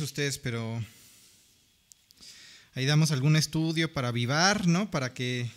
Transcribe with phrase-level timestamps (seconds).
[0.00, 0.84] ustedes, pero
[2.74, 4.90] ahí damos algún estudio para avivar, ¿no?
[4.90, 5.50] Para que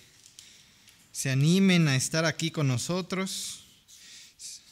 [1.12, 3.66] se animen a estar aquí con nosotros.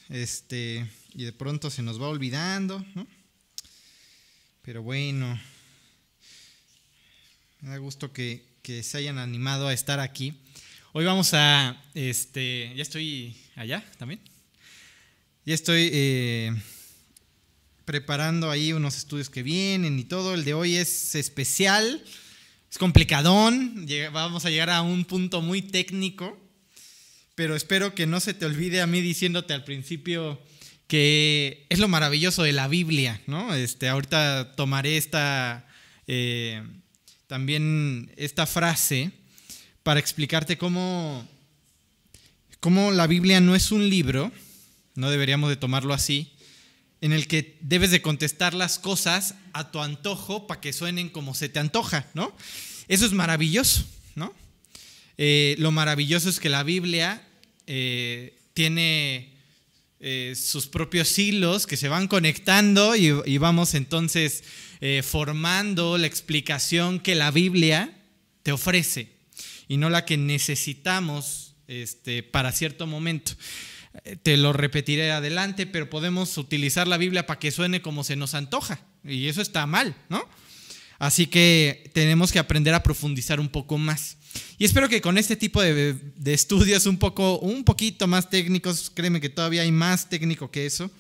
[0.10, 3.08] Este, y de pronto se nos va olvidando, ¿no?
[4.62, 5.40] Pero bueno,
[7.62, 10.34] me da gusto que, que se hayan animado a estar aquí.
[10.94, 14.20] Hoy vamos a, este, ya estoy allá también.
[15.46, 16.56] Ya estoy eh,
[17.88, 20.34] preparando ahí unos estudios que vienen y todo.
[20.34, 22.04] El de hoy es especial,
[22.70, 23.88] es complicadón.
[24.12, 26.38] Vamos a llegar a un punto muy técnico,
[27.34, 30.38] pero espero que no se te olvide a mí diciéndote al principio
[30.88, 33.56] que es lo maravilloso de la Biblia, ¿no?
[33.56, 35.66] Este, ahorita tomaré esta,
[36.08, 36.62] eh,
[37.28, 39.12] también esta frase
[39.84, 41.26] para explicarte cómo,
[42.60, 44.30] cómo la Biblia no es un libro,
[44.96, 46.34] no deberíamos de tomarlo así,
[47.02, 51.34] en el que debes de contestar las cosas a tu antojo para que suenen como
[51.34, 52.36] se te antoja, ¿no?
[52.88, 54.34] Eso es maravilloso, ¿no?
[55.18, 57.28] Eh, lo maravilloso es que la Biblia
[57.66, 59.34] eh, tiene
[60.00, 64.44] eh, sus propios hilos que se van conectando y, vamos entonces
[65.02, 67.98] formando la explicación que la Biblia
[68.44, 69.10] te ofrece
[69.68, 73.34] y no la que necesitamos este, para cierto momento.
[74.24, 78.34] Te lo repetiré adelante, pero podemos utilizar la Biblia para que suene como se nos
[78.34, 78.80] antoja.
[79.04, 80.28] Y eso está mal, ¿no?
[81.00, 84.18] Así que tenemos que aprender a profundizar un poco más.
[84.58, 85.96] Y espero que con este tipo de,
[86.26, 90.92] estudios un, poco, un poquito más técnicos, créeme que todavía hay más técnico que eso,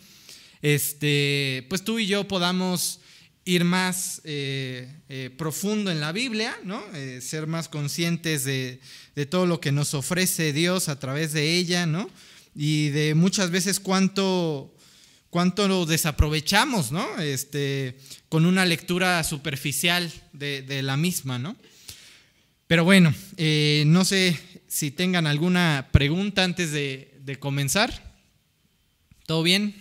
[0.61, 2.99] este, pues tú y yo podamos
[3.45, 6.83] ir más eh, eh, profundo en la Biblia, ¿no?
[6.93, 8.79] Eh, ser más conscientes de,
[9.29, 12.09] todo lo que nos ofrece Dios a través de ella, ¿no?
[12.59, 14.75] Y de muchas veces cuánto,
[15.29, 17.19] cuánto lo desaprovechamos, ¿no?
[17.19, 21.55] Este, con una lectura superficial de, la misma, ¿no?
[22.65, 28.15] Pero bueno, eh, no sé si tengan alguna pregunta antes de, comenzar.
[29.27, 29.75] ¿Todo bien?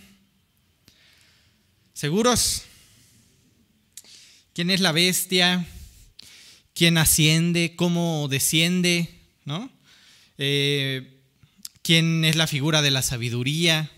[1.93, 2.63] ¿Seguros?
[4.53, 5.65] ¿Quién es la bestia?
[6.75, 7.75] ¿Quién asciende?
[7.75, 9.09] ¿Cómo desciende?
[9.45, 9.71] ¿No?
[10.37, 11.16] Eh,
[11.87, 13.89] quién es la figura de la sabiduría,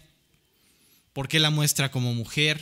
[1.11, 2.61] por qué la muestra como mujer.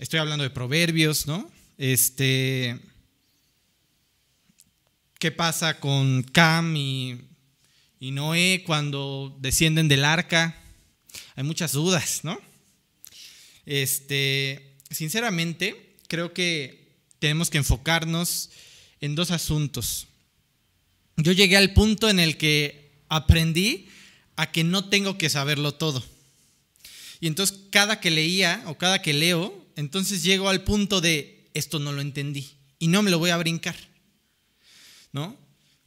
[0.00, 1.48] Estoy hablando de proverbios, ¿no?
[1.78, 2.80] Este,
[5.20, 7.20] ¿Qué pasa con Cam y,
[8.00, 10.60] y Noé cuando descienden del arca?
[11.36, 12.40] Hay muchas dudas, ¿no?
[13.66, 18.50] Este, sinceramente, creo que tenemos que enfocarnos
[19.00, 20.08] en dos asuntos.
[21.18, 22.81] Yo llegué al punto en el que
[23.12, 23.88] aprendí
[24.36, 26.02] a que no tengo que saberlo todo.
[27.20, 31.78] Y entonces cada que leía o cada que leo, entonces llego al punto de esto
[31.78, 33.76] no lo entendí y no me lo voy a brincar.
[35.12, 35.36] ¿No?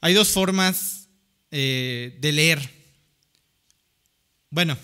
[0.02, 1.08] Hay dos formas
[1.50, 2.70] eh, de leer.
[4.52, 4.78] Bueno,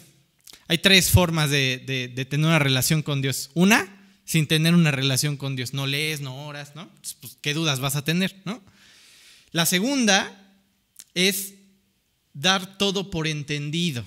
[0.68, 3.52] hay tres formas de, tener una relación con Dios.
[3.53, 3.88] Una,
[4.25, 5.75] sin tener una relación con Dios.
[5.75, 6.90] No lees, no oras, ¿no?
[7.22, 8.63] Pues, ¿Qué dudas vas a tener, no?
[9.52, 10.58] La segunda
[11.13, 11.53] es
[12.33, 14.05] dar todo por entendido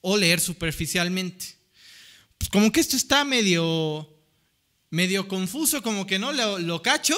[0.00, 1.54] o leer superficialmente.
[2.38, 4.08] Pues como que esto está medio,
[4.90, 7.16] medio confuso, como que no lo, cacho,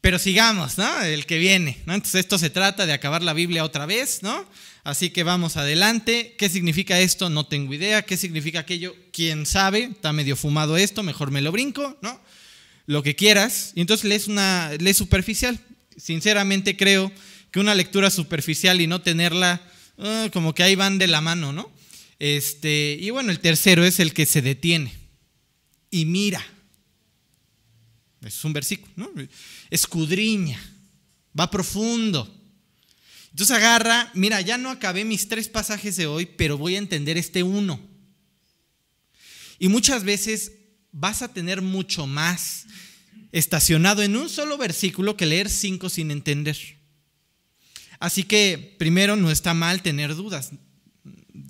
[0.00, 1.02] pero sigamos, ¿no?
[1.02, 1.94] El que viene, ¿no?
[1.94, 4.46] Entonces esto se trata de acabar la Biblia otra vez, ¿no?
[4.82, 6.34] Así que vamos adelante.
[6.38, 7.30] ¿Qué significa esto?
[7.30, 8.02] No tengo idea.
[8.02, 8.96] ¿Qué significa aquello?
[9.12, 9.84] ¿Quién sabe?
[9.84, 12.20] Está medio fumado esto, mejor me lo brinco, ¿no?
[12.86, 13.72] Lo que quieras.
[13.74, 15.60] Y entonces lees una, lees superficial.
[15.96, 17.12] Sinceramente creo
[17.50, 19.62] que una lectura superficial y no tenerla,
[19.98, 21.70] ah, como que ahí van de la mano, ¿no?
[22.18, 24.92] Este, y bueno, el tercero es el que se detiene
[25.90, 26.44] y mira.
[28.24, 29.10] Es un versículo, ¿no?
[29.70, 30.60] Escudriña,
[31.38, 32.36] va profundo.
[33.30, 37.16] Entonces agarra, mira, ya no acabé mis tres pasajes de hoy, pero voy a entender
[37.16, 37.80] este uno.
[39.58, 40.52] Y muchas veces
[40.92, 42.66] vas a tener mucho más
[43.32, 46.79] estacionado en un solo versículo que leer cinco sin entender.
[48.00, 50.50] Así que primero no está mal tener dudas.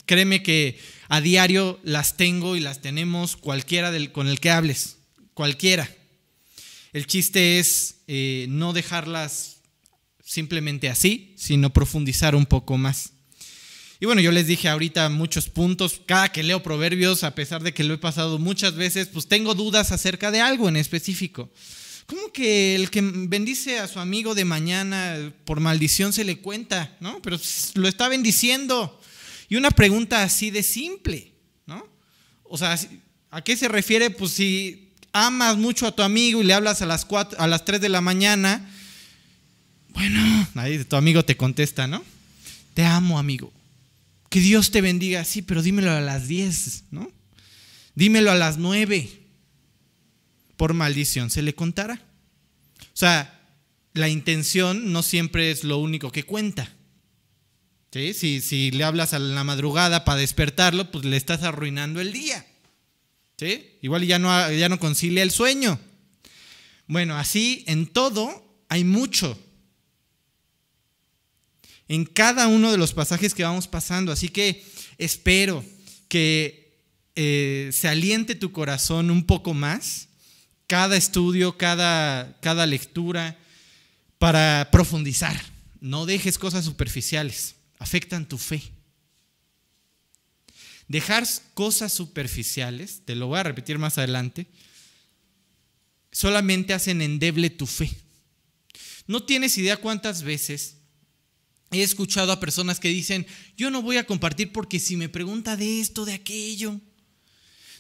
[0.04, 4.98] Créeme que a diario las tengo y las tenemos cualquiera del, con el que hables,
[5.32, 5.88] cualquiera.
[6.92, 9.58] El chiste es eh, no dejarlas
[10.24, 13.12] simplemente así, sino profundizar un poco más.
[14.00, 16.00] Y bueno, yo les dije ahorita muchos puntos.
[16.04, 19.54] Cada que leo proverbios, a pesar de que lo he pasado muchas veces, pues tengo
[19.54, 21.50] dudas acerca de algo en específico.
[22.10, 26.96] ¿Cómo que el que bendice a su amigo de mañana por maldición se le cuenta?
[26.98, 27.22] ¿No?
[27.22, 27.38] Pero
[27.74, 29.00] lo está bendiciendo.
[29.48, 31.32] Y una pregunta así de simple,
[31.66, 31.86] ¿no?
[32.42, 32.76] O sea,
[33.30, 34.10] ¿A qué se refiere?
[34.10, 37.06] Pues si amas mucho a tu amigo y le hablas a las,
[37.38, 38.68] a las 3 de la mañana,
[39.90, 42.02] bueno, ahí tu amigo te contesta, ¿no?
[42.74, 43.52] Te amo, amigo.
[44.30, 47.10] Que Dios te bendiga, sí, pero dímelo a las 10, ¿no?
[47.94, 49.19] Dímelo a las 9.
[50.60, 51.94] Por maldición se le contará.
[52.82, 53.40] O sea,
[53.94, 56.70] la intención no siempre es lo único que cuenta.
[57.90, 58.12] ¿Sí?
[58.12, 62.44] Si, si le hablas a la madrugada para despertarlo, pues le estás arruinando el día.
[63.38, 63.78] ¿Sí?
[63.80, 65.80] Igual ya no, ya no concilia el sueño.
[66.86, 69.38] Bueno, así en todo hay mucho
[71.88, 74.12] en cada uno de los pasajes que vamos pasando.
[74.12, 74.62] Así que
[74.98, 75.64] espero
[76.08, 76.76] que
[77.16, 80.09] eh, se aliente tu corazón un poco más,
[80.70, 83.36] cada estudio, cada, cada lectura,
[84.20, 85.36] para profundizar.
[85.80, 88.62] No dejes cosas superficiales, afectan tu fe.
[90.86, 94.46] Dejar cosas superficiales, te lo voy a repetir más adelante,
[96.12, 97.90] solamente hacen endeble tu fe.
[99.08, 100.76] No tienes idea cuántas veces
[101.72, 103.26] He escuchado a personas que dicen,
[103.56, 106.80] yo no voy a compartir porque si me pregunta de esto, de aquello,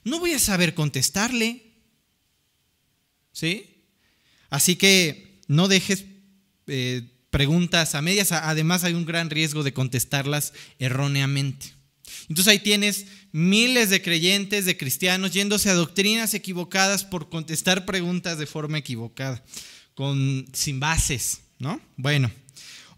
[0.02, 1.69] no voy a saber contestarle.
[3.32, 3.84] ¿Sí?
[4.48, 6.04] Así que no dejes
[6.66, 11.74] eh, preguntas a medias, además hay un gran riesgo de contestarlas erróneamente.
[12.28, 18.38] Entonces ahí tienes miles de creyentes, de cristianos, yéndose a doctrinas equivocadas por contestar preguntas
[18.38, 19.44] de forma equivocada,
[19.94, 21.80] con, sin bases, ¿no?
[21.96, 22.30] Bueno,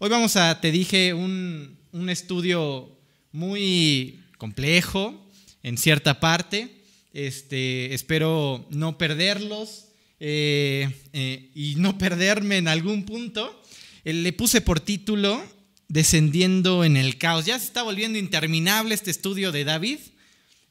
[0.03, 1.77] Hoy vamos a, te dije, un,
[2.09, 2.99] estudio
[3.31, 5.31] muy complejo
[5.61, 6.83] en cierta parte.
[7.13, 9.85] Este, espero no perderlos
[10.25, 13.61] eh, eh, y no perderme en algún punto.
[14.05, 15.43] Eh, le puse por título
[15.89, 17.45] Descendiendo en el caos.
[17.45, 19.99] Ya se está volviendo interminable este estudio de David.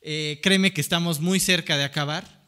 [0.00, 2.41] créeme que estamos muy cerca de acabar.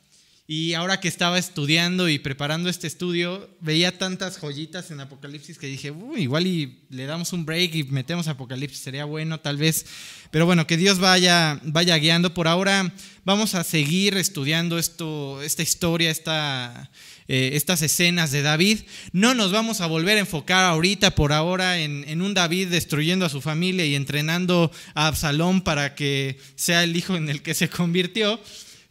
[0.47, 5.69] Y ahora que estaba estudiando y preparando este estudio, veía tantas joyitas en Apocalipsis que
[5.69, 9.87] dije, Uy, igual y le damos un break y metemos Apocalipsis, sería bueno tal vez.
[10.31, 12.35] Pero bueno, que Dios vaya, vaya guiando.
[12.35, 12.93] Por ahora
[13.25, 16.91] vamos a seguir estudiando esto, esta historia, esta,
[17.27, 18.81] eh, estas escenas de David.
[19.13, 23.25] No nos vamos a volver a enfocar ahorita, por ahora, en, en un David destruyendo
[23.25, 27.55] a su familia y entrenando a Absalón para que sea el hijo en el que
[27.55, 28.39] se convirtió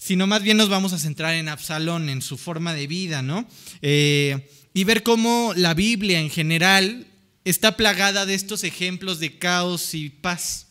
[0.03, 3.47] sino más bien nos vamos a centrar en Absalón, en su forma de vida, ¿no?
[3.81, 7.07] Eh, y ver cómo la Biblia en general
[7.45, 10.67] está plagada de estos ejemplos de caos y paz.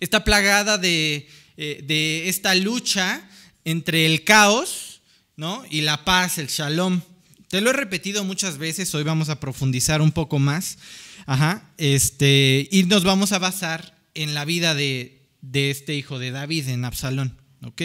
[0.00, 1.28] Está plagada de,
[1.58, 3.28] eh, de esta lucha
[3.66, 5.02] entre el caos
[5.36, 5.64] ¿no?
[5.68, 7.02] y la paz, el shalom.
[7.48, 10.78] Te lo he repetido muchas veces, hoy vamos a profundizar un poco más.
[11.26, 16.30] Ajá, este, y nos vamos a basar en la vida de, de este hijo de
[16.30, 17.36] David, en Absalón.
[17.66, 17.82] ¿ok?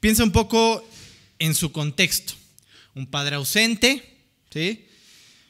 [0.00, 0.86] Piensa un poco
[1.38, 2.34] en su contexto.
[2.94, 4.02] Un padre ausente,
[4.50, 4.86] ¿sí?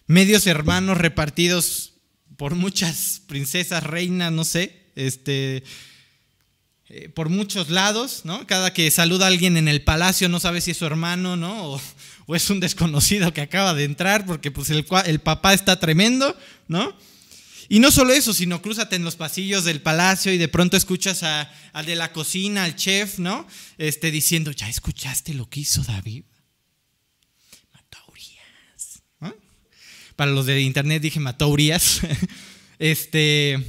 [0.07, 1.95] medios hermanos repartidos
[2.37, 5.65] por muchas princesas, reinas, no sé, este,
[6.89, 8.47] eh, por muchos lados, ¿no?
[8.47, 11.73] Cada que saluda a alguien en el palacio no sabe si es su hermano, ¿no?
[11.73, 11.81] O,
[12.35, 16.37] es un desconocido que acaba de entrar porque pues el, el papá está tremendo,
[16.69, 16.95] ¿no?
[17.69, 21.23] Y no solo eso, sino cruzate en los pasillos del palacio y de pronto escuchas
[21.23, 23.47] al de la cocina, al chef, ¿no?
[23.77, 26.25] Este, diciendo, ¿ya escuchaste lo que hizo David?
[27.73, 29.03] Mató a Urias.
[30.15, 32.01] Para los de internet dije mató a Urias.
[32.79, 33.65] este,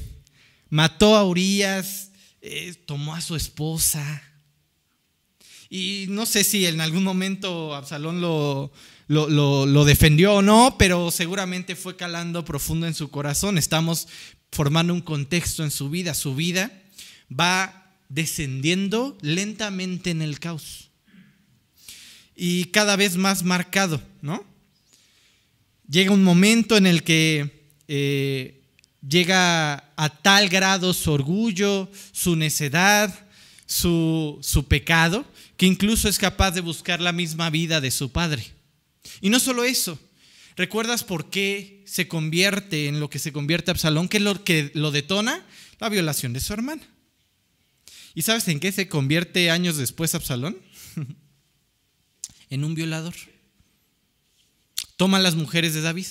[0.69, 2.11] mató a Urias,
[2.41, 4.23] eh, tomó a su esposa.
[5.69, 8.71] Y no sé si en algún momento Absalón lo,
[9.07, 13.57] lo, defendió o no, pero seguramente fue calando profundo en su corazón.
[13.57, 14.07] Estamos
[14.51, 16.13] formando un contexto en su vida.
[16.13, 16.71] Su vida
[17.31, 20.89] va descendiendo lentamente en el caos.
[22.35, 24.45] Y cada vez más marcado, ¿no?
[25.89, 28.61] Llega un momento en el que eh,
[29.07, 33.27] llega a tal grado su orgullo, su necedad,
[33.65, 38.56] su, su pecado, que incluso es capaz de buscar la misma vida de su padre.
[39.21, 39.99] Y no solo eso,
[40.55, 44.07] ¿recuerdas por qué se convierte en lo que se convierte Absalón?
[44.09, 45.45] ¿Qué es lo que lo detona?
[45.79, 46.87] La violación de su hermana.
[48.13, 50.57] ¿Y sabes en qué se convierte años después Absalón?
[52.49, 53.13] en un violador.
[54.95, 56.07] Toma las mujeres de David.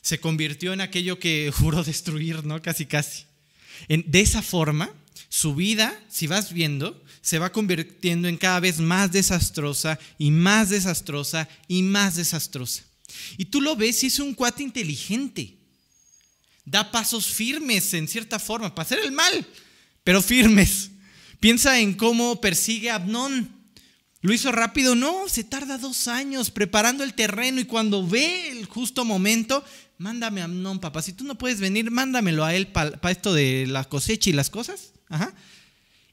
[0.00, 2.62] Se convirtió en aquello que juró destruir, ¿no?
[2.62, 3.24] Casi, casi.
[3.88, 4.90] de esa forma,
[5.28, 10.68] su vida, si vas viendo, se va convirtiendo en cada vez más desastrosa y más
[10.68, 12.84] desastrosa y más desastrosa.
[13.38, 15.56] Y tú lo ves y es un cuate inteligente.
[16.66, 19.46] Da pasos firmes en cierta forma, para hacer el mal,
[20.04, 20.90] pero firmes.
[21.40, 23.50] Piensa en cómo persigue a Abnón.
[24.20, 24.94] ¿Lo hizo rápido?
[24.94, 29.64] No, se tarda dos años preparando el terreno y cuando ve el justo momento,
[29.96, 31.00] mándame a Amnón, papá.
[31.00, 34.50] Si tú no puedes venir, mándamelo a él para esto de la cosecha y las
[34.50, 34.92] cosas.
[35.08, 35.34] Ajá.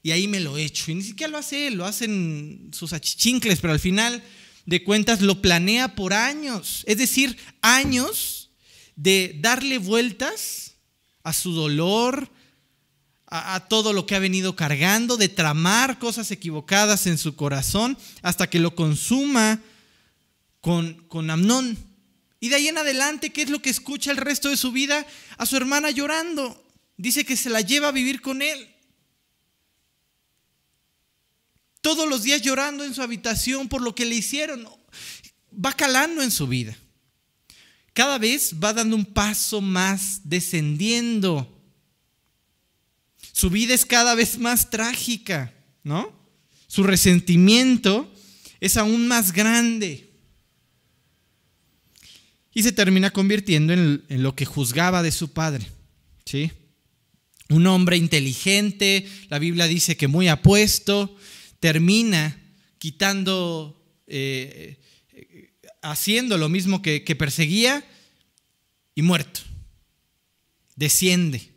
[0.04, 0.92] Y ahí me lo echo.
[0.92, 4.24] Y ni siquiera lo hace él, lo hacen sus achichincles, pero al final
[4.66, 6.84] de cuentas lo planea por años.
[6.88, 8.50] Es decir, años
[8.96, 10.76] de darle vueltas
[11.24, 12.30] a su dolor,
[13.28, 18.50] a, todo lo que ha venido cargando, de tramar cosas equivocadas en su corazón hasta
[18.50, 19.62] que lo consuma
[20.60, 21.78] con, con Amnón.
[22.42, 25.06] Y de ahí en adelante, ¿qué es lo que escucha el resto de su vida?
[25.38, 26.62] A su hermana llorando.
[26.98, 28.68] Dice que se la lleva a vivir con él.
[31.82, 34.68] Todos los días llorando en su habitación por lo que le hicieron.
[35.54, 36.78] Va calando en su vida.
[37.94, 41.62] Cada vez va dando un paso más descendiendo
[43.42, 46.14] su vida es cada vez más trágica, ¿no?
[46.68, 48.14] Su resentimiento
[48.60, 50.10] es aún más grande.
[52.54, 55.66] Y se termina convirtiendo en, lo que juzgaba de su padre,
[56.26, 56.52] ¿sí?
[57.50, 61.18] Un hombre inteligente, la Biblia dice que muy apuesto,
[61.62, 62.38] termina
[62.80, 64.78] quitando, eh,
[65.82, 67.86] haciendo lo mismo que, perseguía
[68.96, 69.40] y muerto.
[70.76, 71.50] Desciende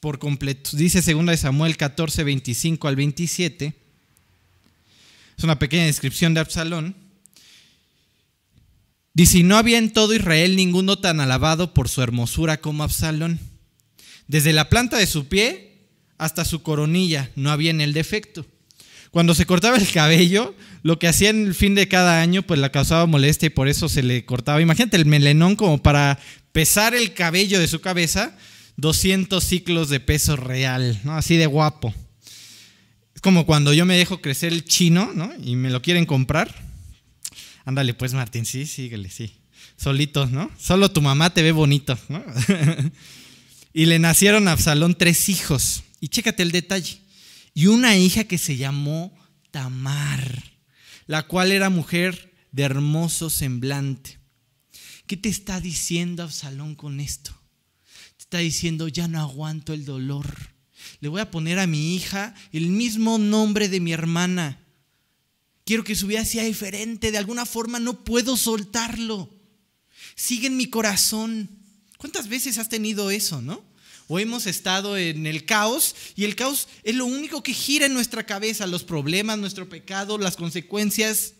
[0.00, 0.70] por completo.
[0.72, 3.74] Dice 2 Samuel 14, 25 al 27.
[5.36, 6.94] Es una pequeña descripción de Absalón.
[9.12, 13.40] Dice, no había en todo Israel ninguno tan alabado por su hermosura como Absalón.
[14.28, 18.46] Desde la planta de su pie hasta su coronilla no había en él defecto.
[19.10, 22.60] Cuando se cortaba el cabello, lo que hacía en el fin de cada año, pues
[22.60, 24.60] la causaba molestia y por eso se le cortaba.
[24.60, 26.18] Imagínate el melenón como para
[26.52, 28.36] pesar el cabello de su cabeza
[28.76, 31.16] 200 ciclos de peso real, ¿no?
[31.16, 31.92] Así de guapo.
[33.14, 35.32] Es como cuando yo me dejo crecer el chino, ¿no?
[35.42, 36.54] Y me lo quieren comprar.
[37.64, 39.32] Ándale, pues, Martín, sí, síguele, sí.
[39.76, 40.50] Solito, ¿no?
[40.58, 42.24] Solo tu mamá te ve bonito, ¿no?
[43.74, 45.82] y le nacieron a Absalón tres hijos.
[46.00, 46.98] Y chécate el detalle.
[47.58, 49.12] Y una hija que se llamó
[49.50, 50.44] Tamar,
[51.08, 54.20] la cual era mujer de hermoso semblante.
[55.08, 57.36] ¿Qué te está diciendo Absalón con esto?
[58.16, 60.32] está diciendo, ya no aguanto el dolor.
[61.00, 64.64] Le voy a poner a mi hija el mismo nombre de mi hermana.
[65.64, 67.10] Quiero que su vida sea diferente.
[67.10, 69.34] De alguna forma no puedo soltarlo.
[70.14, 71.50] Sigue en mi corazón.
[71.96, 73.67] ¿Cuántas veces has tenido eso, no?
[74.08, 77.94] O hemos estado en el caos y el caos es lo único que gira en
[77.94, 81.34] nuestra cabeza, los problemas, nuestro pecado, las consecuencias,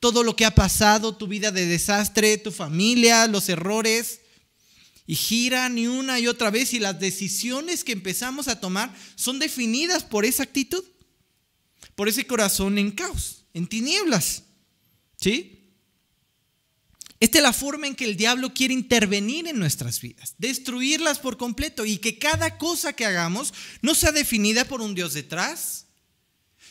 [0.00, 4.20] todo lo que ha pasado, tu vida de desastre, tu familia, los errores
[5.06, 9.38] y giran y una y otra vez y las decisiones que empezamos a tomar son
[9.38, 10.84] definidas por esa actitud,
[11.94, 14.42] por ese corazón en caos, en tinieblas.
[15.20, 15.57] ¿Sí?
[17.20, 21.36] Esta es la forma en que el diablo quiere intervenir en nuestras vidas, destruirlas por
[21.36, 25.86] completo y que cada cosa que hagamos no sea definida por un Dios detrás,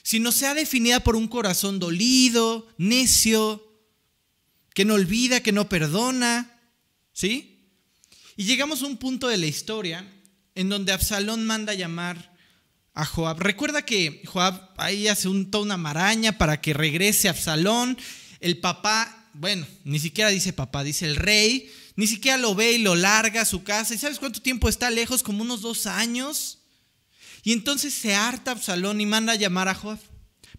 [0.04, 3.62] sino sea definida por un corazón dolido, necio,
[4.74, 6.62] que no olvida, que no perdona,
[7.12, 7.58] ¿sí?
[8.38, 10.08] Y llegamos a un punto de la historia
[10.56, 12.38] en donde Absalón manda llamar
[12.94, 13.40] a Joab.
[13.40, 17.98] Recuerda que Joab ahí hace un, toda una maraña para que regrese Absalón.
[18.40, 22.78] El papá, bueno, ni siquiera dice papá, dice el rey, ni siquiera lo ve y
[22.80, 23.94] lo larga a su casa.
[23.94, 25.24] ¿Y sabes cuánto tiempo está lejos?
[25.24, 26.60] Como unos dos años.
[27.44, 30.00] Y entonces se harta Absalón y manda a llamar a Joab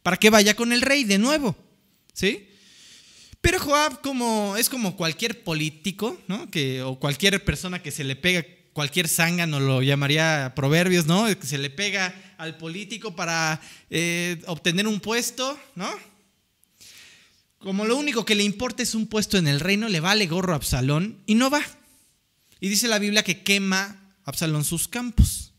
[0.02, 1.56] para que vaya con el rey de nuevo.
[2.12, 2.48] ¿Sí?
[3.40, 6.50] Pero Joab como, es como cualquier político, ¿no?
[6.50, 11.26] Que, o cualquier persona que se le pega, cualquier zángano lo llamaría proverbios, ¿no?
[11.38, 15.88] Que se le pega al político para eh, obtener un puesto, ¿no?
[17.58, 20.52] Como lo único que le importa es un puesto en el reino, le vale gorro
[20.52, 21.62] a Absalón y no va.
[22.60, 25.52] Y dice la Biblia que quema Absalón sus campos.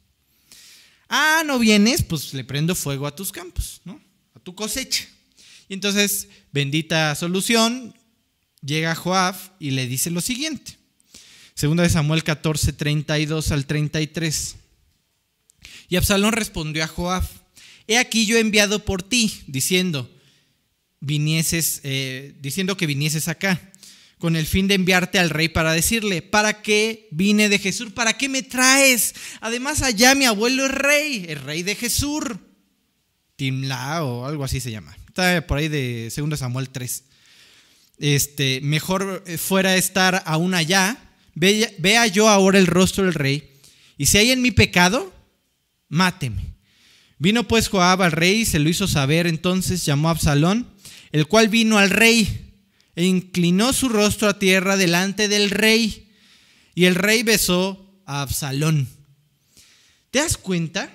[1.10, 4.00] Ah, no vienes, pues le prendo fuego a tus campos, ¿no?
[4.36, 5.08] A tu cosecha.
[5.68, 7.96] Y entonces, bendita solución,
[8.62, 10.78] llega Joab y le dice lo siguiente.
[11.54, 14.56] Segunda de Samuel 14, 32 al 33.
[15.90, 17.28] Y Absalón respondió a Joab,
[17.88, 20.10] he aquí yo he enviado por ti, diciendo,
[21.00, 23.60] vinieses, eh, diciendo que vinieses acá,
[24.18, 27.92] con el fin de enviarte al rey para decirle, ¿para qué vine de Jesús?
[27.92, 29.16] ¿Para qué me traes?
[29.40, 32.24] Además allá mi abuelo es rey, el rey de Jesús.
[33.38, 35.00] Timla o algo así se llama
[35.48, 37.04] por ahí de 2 Samuel 3.
[37.98, 40.98] Este, mejor fuera estar aún allá,
[41.36, 43.60] vea, yo ahora el rostro del rey,
[43.98, 45.14] y si hay en mi pecado,
[45.90, 46.54] máteme.
[47.18, 50.70] Vino pues Joab al rey, se lo hizo saber, entonces llamó a Absalón,
[51.12, 52.50] el cual vino al rey
[52.96, 56.12] e inclinó su rostro a tierra delante del rey,
[56.76, 58.90] y el rey besó a Absalón.
[60.12, 60.92] ¿Te das cuenta?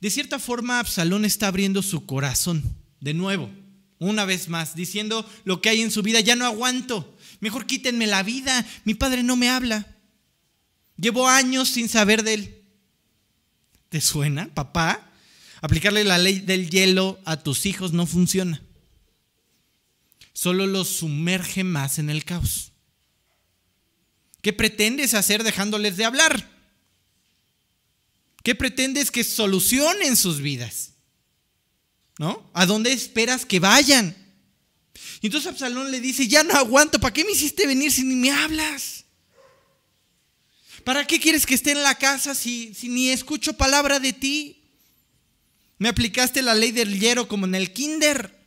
[0.00, 2.62] De cierta forma, Absalón está abriendo su corazón,
[3.00, 3.50] de nuevo,
[3.98, 8.06] una vez más, diciendo lo que hay en su vida, ya no aguanto, mejor quítenme
[8.06, 9.86] la vida, mi padre no me habla,
[10.96, 12.62] llevo años sin saber de él.
[13.88, 15.10] ¿Te suena, papá?
[15.60, 18.62] Aplicarle la ley del hielo a tus hijos no funciona.
[20.38, 22.70] Solo los sumerge más en el caos.
[24.40, 26.48] ¿Qué pretendes hacer dejándoles de hablar?
[28.44, 30.92] ¿Qué pretendes que solucionen sus vidas?
[32.20, 32.48] ¿No?
[32.54, 34.16] ¿A dónde esperas que vayan?
[35.20, 38.14] Y entonces Absalón le dice, ya no aguanto, ¿para qué me hiciste venir si ni
[38.14, 39.06] me hablas?
[40.84, 44.62] ¿Para qué quieres que esté en la casa si, ni escucho palabra de ti?
[45.78, 48.37] Me aplicaste la ley del hierro como en el kinder.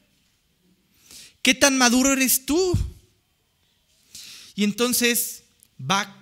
[1.42, 2.78] ¿Qué tan maduro eres tú?
[4.56, 5.44] Y entonces
[5.80, 6.16] va,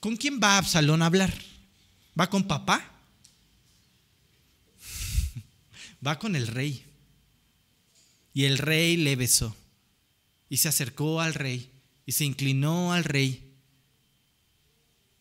[0.00, 1.32] ¿con quién va Absalón a hablar?
[2.18, 2.92] ¿Va con papá?
[6.06, 6.84] Va con el rey.
[8.34, 9.56] Y el rey le besó.
[10.48, 11.70] Y se acercó al rey.
[12.04, 13.54] Y se inclinó al rey.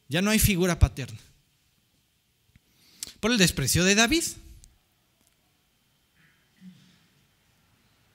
[0.10, 1.20] Ya no hay figura paterna.
[3.20, 4.24] Por el desprecio de David.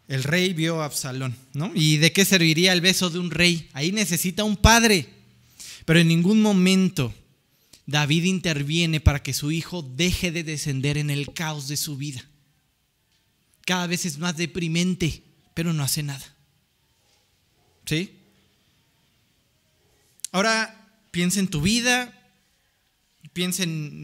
[0.09, 1.71] El rey vio a Absalón, ¿no?
[1.75, 3.69] ¿Y de qué serviría el beso de un rey?
[3.75, 5.07] Ahí necesita un padre.
[5.85, 7.15] Pero en ningún momento
[7.85, 12.25] David interviene para que su hijo deje de descender en el caos de su vida.
[13.67, 15.23] Cada vez es más deprimente,
[15.53, 16.25] pero no hace nada.
[17.85, 18.11] ¿Sí?
[20.33, 22.15] Ahora piensa en tu vida,
[23.35, 24.01] piensa en,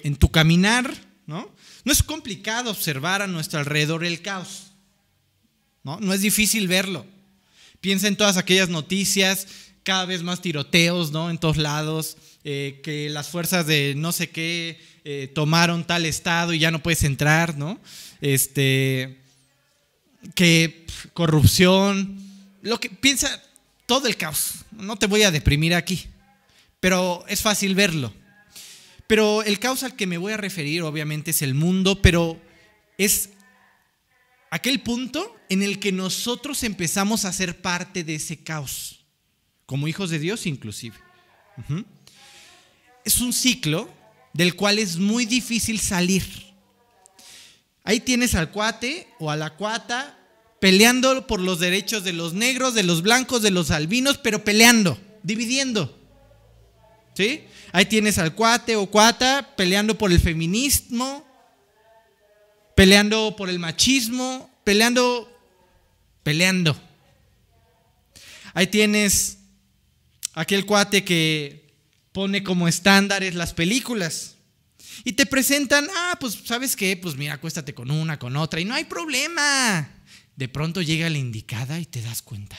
[0.00, 0.94] en tu caminar,
[1.26, 1.52] ¿no?
[1.84, 4.67] No es complicado observar a nuestro alrededor el caos.
[5.96, 6.12] ¿No?
[6.12, 7.06] es difícil verlo.
[7.80, 9.46] Piensa en todas aquellas noticias,
[9.84, 11.30] cada vez más tiroteos, ¿no?
[11.30, 16.52] En todos lados, eh, que las fuerzas de no sé qué eh, tomaron tal estado
[16.52, 17.80] y ya no puedes entrar, ¿no?
[18.20, 19.18] Este,
[20.34, 22.18] que corrupción,
[22.62, 23.42] lo que piensa,
[23.86, 24.64] todo el caos.
[24.72, 26.06] No te voy a deprimir aquí,
[26.80, 28.12] pero es fácil verlo.
[29.06, 32.38] Pero el caos al que me voy a referir, obviamente, es el mundo, pero
[32.98, 33.30] es
[34.50, 39.04] aquel punto en el que nosotros empezamos a ser parte de ese caos,
[39.66, 40.96] como hijos de Dios inclusive.
[43.04, 43.88] Es un ciclo
[44.32, 46.24] del cual es muy difícil salir.
[47.84, 50.18] Ahí tienes al cuate o a la cuata
[50.60, 54.98] peleando por los derechos de los negros, de los blancos, de los albinos, pero peleando,
[55.22, 55.94] dividiendo.
[57.14, 57.44] ¿Sí?
[57.72, 61.26] Ahí tienes al cuate o cuata peleando por el feminismo,
[62.78, 65.28] peleando por el machismo, peleando,
[66.22, 66.80] peleando.
[68.54, 69.38] Ahí tienes
[70.32, 71.74] aquel cuate que
[72.12, 74.36] pone como estándares las películas.
[75.02, 78.64] Y te presentan, ah, pues sabes qué, pues mira, acuéstate con una, con otra, y
[78.64, 79.96] no hay problema.
[80.36, 82.56] De pronto llega la indicada y te das cuenta.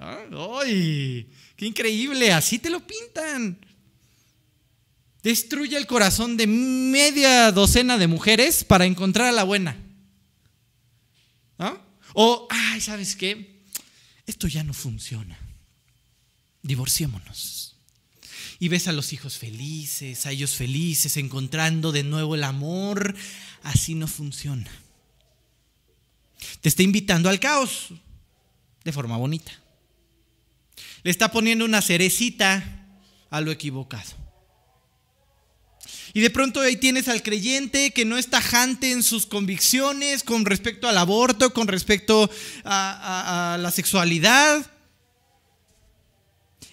[0.00, 1.28] ¡Ay!
[1.56, 2.32] ¡Qué increíble!
[2.32, 3.58] Así te lo pintan
[5.24, 9.76] destruye el corazón de media docena de mujeres para encontrar a la buena.
[11.58, 11.82] ¿No?
[12.12, 13.62] O, ay, ¿sabes qué?
[14.26, 15.38] Esto ya no funciona.
[16.62, 17.76] Divorciémonos.
[18.58, 23.16] Y ves a los hijos felices, a ellos felices, encontrando de nuevo el amor.
[23.62, 24.70] Así no funciona.
[26.60, 27.88] Te está invitando al caos
[28.84, 29.52] de forma bonita.
[31.02, 32.62] Le está poniendo una cerecita
[33.30, 34.23] a lo equivocado.
[36.16, 40.44] Y de pronto ahí tienes al creyente que no es tajante en sus convicciones con
[40.44, 42.30] respecto al aborto, con respecto
[42.64, 44.70] a, la sexualidad.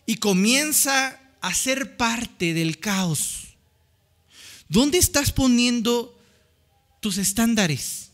[0.05, 3.55] Y comienza a ser parte del caos.
[4.69, 6.15] ¿Dónde estás poniendo
[6.99, 8.11] tus estándares?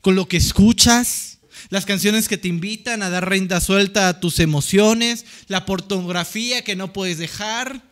[0.00, 1.30] ¿Con lo que escuchas?
[1.70, 6.76] las canciones que te invitan a dar renda suelta a tus emociones, la pornografía que
[6.76, 7.82] no puedes dejar,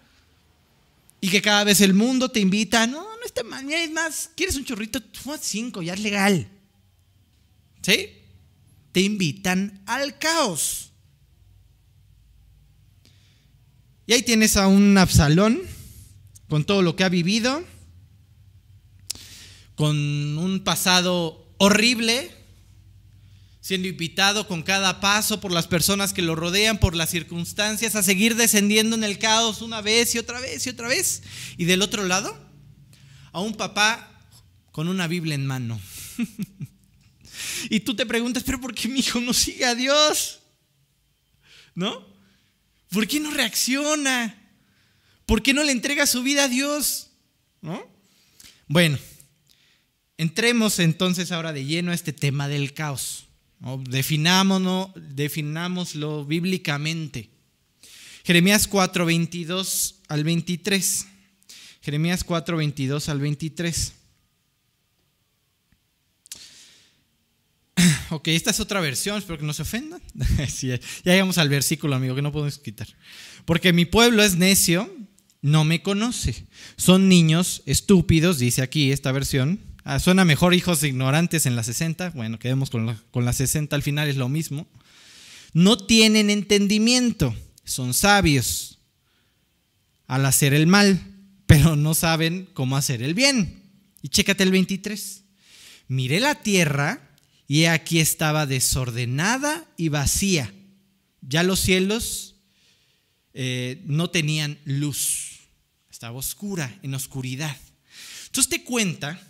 [1.24, 4.56] y que cada vez el mundo te invita, no, no está mal, es más, ¿quieres
[4.56, 5.00] un chorrito?
[5.14, 6.48] Fuma cinco, ya es legal.
[7.80, 8.08] ¿Sí?
[8.90, 10.90] Te invitan al caos.
[14.04, 15.62] Y ahí tienes a un Absalón
[16.48, 17.62] con todo lo que ha vivido,
[19.76, 22.32] con un pasado horrible,
[23.62, 28.02] siendo invitado con cada paso por las personas que lo rodean, por las circunstancias, a
[28.02, 31.22] seguir descendiendo en el caos una vez y otra vez y otra vez.
[31.56, 32.36] Y del otro lado,
[33.30, 34.20] a un papá
[34.72, 35.80] con una Biblia en mano.
[37.70, 40.40] y tú te preguntas, pero ¿por qué mi hijo no sigue a Dios?
[41.76, 42.04] ¿No?
[42.90, 44.42] ¿Por qué no reacciona?
[45.24, 47.10] ¿Por qué no le entrega su vida a Dios?
[47.60, 47.80] ¿No?
[48.66, 48.98] Bueno,
[50.18, 53.28] entremos entonces ahora de lleno a este tema del caos.
[53.88, 57.30] Definámonos, definámoslo bíblicamente.
[58.24, 61.06] Jeremías 4, 22 al 23.
[61.80, 63.92] Jeremías 4, 22 al 23.
[68.10, 70.02] Ok, esta es otra versión, espero que no se ofendan.
[70.60, 72.86] ya llegamos al versículo, amigo, que no podemos quitar.
[73.46, 74.94] Porque mi pueblo es necio,
[75.40, 76.46] no me conoce.
[76.76, 79.71] Son niños estúpidos, dice aquí esta versión.
[79.84, 82.10] Ah, suena mejor hijos ignorantes en la 60.
[82.10, 84.68] Bueno, quedemos con la, con la 60, al final es lo mismo.
[85.54, 88.78] No tienen entendimiento, son sabios
[90.06, 91.00] al hacer el mal,
[91.46, 93.62] pero no saben cómo hacer el bien.
[94.02, 95.24] Y chécate el 23.
[95.88, 97.10] Miré la tierra
[97.48, 100.54] y aquí estaba desordenada y vacía.
[101.22, 102.36] Ya los cielos
[103.34, 105.40] eh, no tenían luz,
[105.90, 107.56] estaba oscura, en oscuridad.
[108.26, 109.20] Entonces te cuenta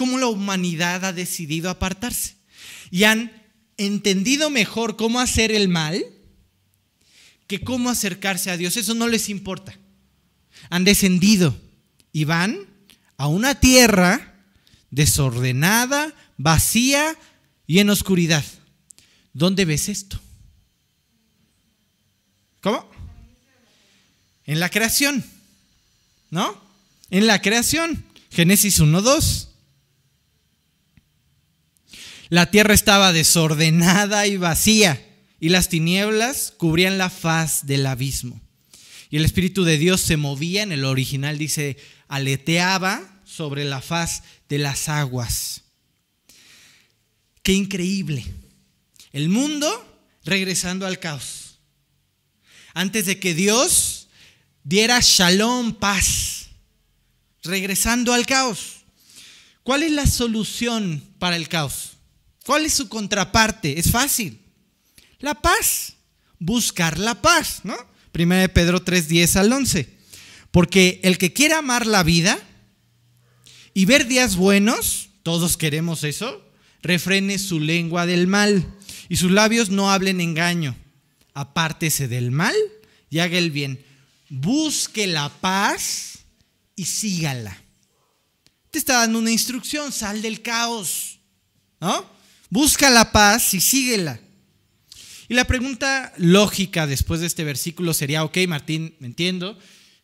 [0.00, 2.36] cómo la humanidad ha decidido apartarse
[2.90, 3.30] y han
[3.76, 6.02] entendido mejor cómo hacer el mal
[7.46, 8.78] que cómo acercarse a Dios.
[8.78, 9.76] Eso no les importa.
[10.70, 11.54] Han descendido
[12.14, 12.66] y van
[13.18, 14.42] a una tierra
[14.90, 17.14] desordenada, vacía
[17.66, 18.44] y en oscuridad.
[19.34, 20.18] ¿Dónde ves esto?
[22.62, 22.90] ¿Cómo?
[24.46, 25.22] En la creación.
[26.30, 26.58] ¿No?
[27.10, 28.02] En la creación.
[28.30, 29.49] Génesis 1.2.
[32.30, 35.04] La tierra estaba desordenada y vacía,
[35.40, 38.40] y las tinieblas cubrían la faz del abismo.
[39.10, 44.22] Y el Espíritu de Dios se movía, en el original dice, aleteaba sobre la faz
[44.48, 45.62] de las aguas.
[47.42, 48.24] Qué increíble.
[49.12, 49.68] El mundo
[50.24, 51.58] regresando al caos.
[52.74, 54.06] Antes de que Dios
[54.62, 56.50] diera shalom, paz,
[57.42, 58.84] regresando al caos.
[59.64, 61.89] ¿Cuál es la solución para el caos?
[62.50, 63.78] ¿Cuál es su contraparte?
[63.78, 64.40] Es fácil.
[65.20, 65.92] La paz.
[66.40, 67.76] Buscar la paz, ¿no?
[68.10, 69.88] Primera de Pedro 3, 10 al 11.
[70.50, 72.40] Porque el que quiera amar la vida
[73.72, 76.44] y ver días buenos, todos queremos eso,
[76.82, 78.66] refrene su lengua del mal
[79.08, 80.74] y sus labios no hablen engaño.
[81.34, 82.56] Apártese del mal
[83.10, 83.80] y haga el bien.
[84.28, 86.18] Busque la paz
[86.74, 87.62] y sígala.
[88.72, 91.20] Te está dando una instrucción, sal del caos.
[91.80, 92.18] ¿No?
[92.50, 94.20] Busca la paz y síguela.
[95.28, 99.56] Y la pregunta lógica después de este versículo sería, ok, Martín, entiendo,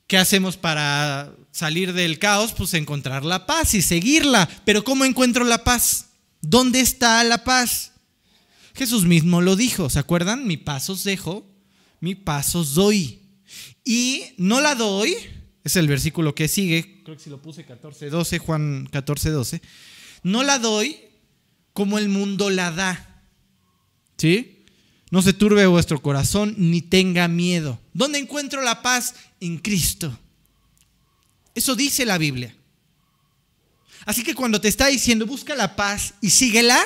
[0.06, 2.52] ¿qué hacemos para salir del caos?
[2.52, 4.48] Pues encontrar la paz y seguirla.
[4.64, 6.10] Pero ¿cómo encuentro la paz?
[6.40, 7.90] ¿Dónde está la paz?
[8.76, 10.46] Jesús mismo lo dijo, ¿se acuerdan?
[10.46, 11.44] Mi paz os dejo,
[11.98, 13.20] mi paz os doy.
[13.84, 15.16] Y no la doy,
[15.64, 19.62] es el versículo que sigue, creo que si lo puse 14, 12, Juan 14, 12.
[20.22, 21.05] No la doy
[21.76, 23.22] como el mundo la da.
[24.16, 24.64] ¿Sí?
[25.10, 27.78] No se turbe vuestro corazón ni tenga miedo.
[27.92, 29.14] ¿Dónde encuentro la paz?
[29.40, 30.18] En Cristo.
[31.54, 32.56] Eso dice la Biblia.
[34.06, 36.82] Así que cuando te está diciendo busca la paz y síguela,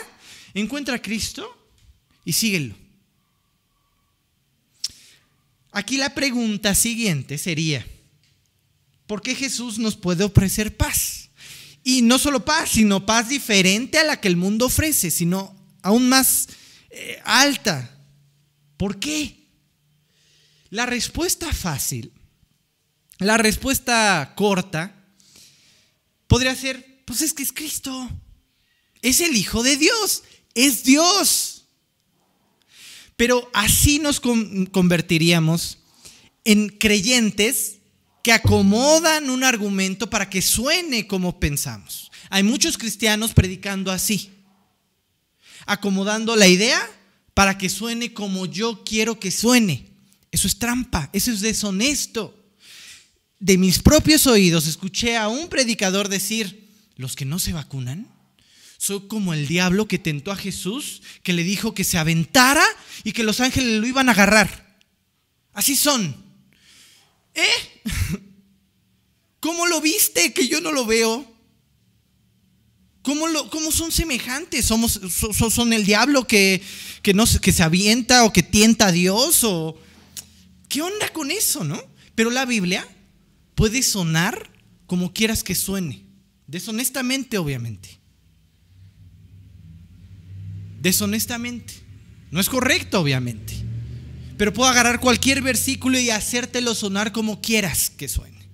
[0.54, 1.48] encuentra a Cristo
[2.24, 2.74] y síguelo.
[5.70, 7.86] Aquí la pregunta siguiente sería,
[9.06, 11.19] ¿por qué Jesús nos puede ofrecer paz?
[11.82, 16.08] Y no solo paz, sino paz diferente a la que el mundo ofrece, sino aún
[16.08, 16.48] más
[16.90, 17.98] eh, alta.
[18.76, 19.48] ¿Por qué?
[20.68, 22.12] La respuesta fácil,
[23.18, 24.94] la respuesta corta,
[26.26, 28.08] podría ser pues es que es Cristo.
[29.02, 30.22] Es el Hijo de Dios.
[30.54, 31.64] Es Dios.
[33.16, 35.78] Pero así nos convertiríamos
[36.44, 37.79] en creyentes
[38.22, 42.10] que acomodan un argumento para que suene como pensamos.
[42.28, 44.30] Hay muchos cristianos predicando así,
[45.66, 46.80] acomodando la idea
[47.34, 49.88] para que suene como yo quiero que suene.
[50.30, 52.36] Eso es trampa, eso es deshonesto.
[53.38, 58.06] De mis propios oídos escuché a un predicador decir, los que no se vacunan
[58.76, 62.64] son como el diablo que tentó a Jesús, que le dijo que se aventara
[63.04, 64.78] y que los ángeles lo iban a agarrar.
[65.52, 66.29] Así son.
[67.34, 67.82] ¿Eh?
[69.40, 71.26] ¿Cómo lo viste que yo no lo veo?
[73.02, 74.66] ¿Cómo, lo, cómo son semejantes?
[74.66, 75.00] ¿Somos,
[75.50, 76.62] ¿Son el diablo que,
[77.02, 79.42] que, no, que se avienta o que tienta a Dios?
[79.44, 79.78] O,
[80.68, 81.82] ¿Qué onda con eso, no?
[82.14, 82.86] Pero la Biblia
[83.54, 84.50] puede sonar
[84.86, 86.10] como quieras que suene
[86.50, 88.00] Deshonestamente, obviamente.
[90.80, 91.74] Deshonestamente.
[92.32, 93.54] No es correcto, obviamente.
[94.40, 98.48] Pero puedo agarrar cualquier versículo y hacértelo sonar como quieras que suene.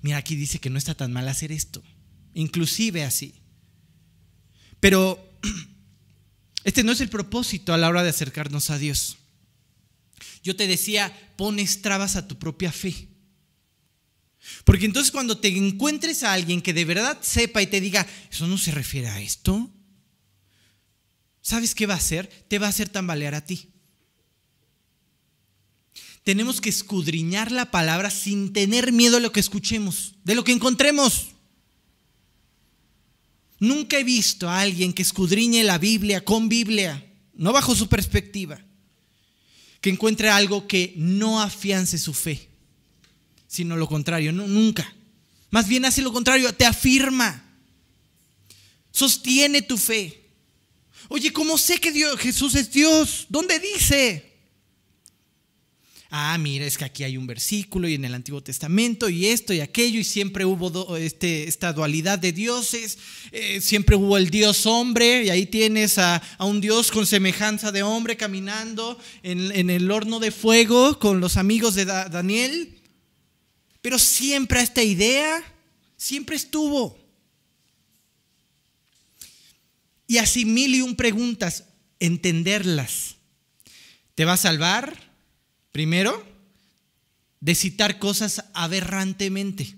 [0.00, 1.82] Mira, aquí dice que no está tan mal hacer esto.
[2.32, 3.42] Inclusive así.
[4.80, 5.38] Pero
[6.64, 9.18] este no es el propósito a la hora de acercarnos a Dios.
[10.42, 13.06] Yo te decía, pones trabas a tu propia fe.
[14.64, 18.46] Porque entonces cuando te encuentres a alguien que de verdad sepa y te diga, eso
[18.46, 19.70] no se refiere a esto,
[21.42, 22.46] ¿sabes qué va a hacer?
[22.48, 23.74] Te va a hacer tambalear a ti.
[26.28, 30.52] Tenemos que escudriñar la palabra sin tener miedo a lo que escuchemos, de lo que
[30.52, 31.28] encontremos.
[33.58, 38.60] Nunca he visto a alguien que escudriñe la Biblia con Biblia, no bajo su perspectiva,
[39.80, 42.46] que encuentre algo que no afiance su fe,
[43.46, 44.94] sino lo contrario, nunca.
[45.48, 47.42] Más bien hace lo contrario, te afirma,
[48.90, 50.28] sostiene tu fe.
[51.08, 53.24] Oye, ¿cómo sé que Dios, Jesús es Dios?
[53.30, 54.28] ¿Dónde dice?
[56.10, 59.52] Ah, mira, es que aquí hay un versículo y en el Antiguo Testamento y esto
[59.52, 62.98] y aquello y siempre hubo este, esta dualidad de dioses,
[63.32, 67.82] eh, siempre hubo el Dios hombre y ahí tienes a, un Dios con semejanza de
[67.82, 72.80] hombre caminando en, en, el horno de fuego con los amigos de Daniel,
[73.82, 75.42] pero siempre esta idea,
[75.96, 76.98] siempre estuvo.
[80.06, 81.64] Y así mil y un preguntas,
[82.00, 83.16] entenderlas.
[84.14, 85.07] ¿Te va a salvar?
[85.72, 86.26] Primero,
[87.40, 89.76] de citar cosas aberrantemente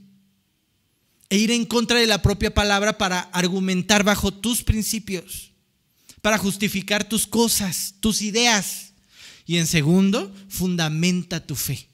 [1.28, 5.52] e ir en contra de la propia palabra para argumentar bajo tus principios,
[6.20, 8.92] para justificar tus cosas, tus ideas.
[9.46, 11.88] Y en segundo, fundamenta tu fe.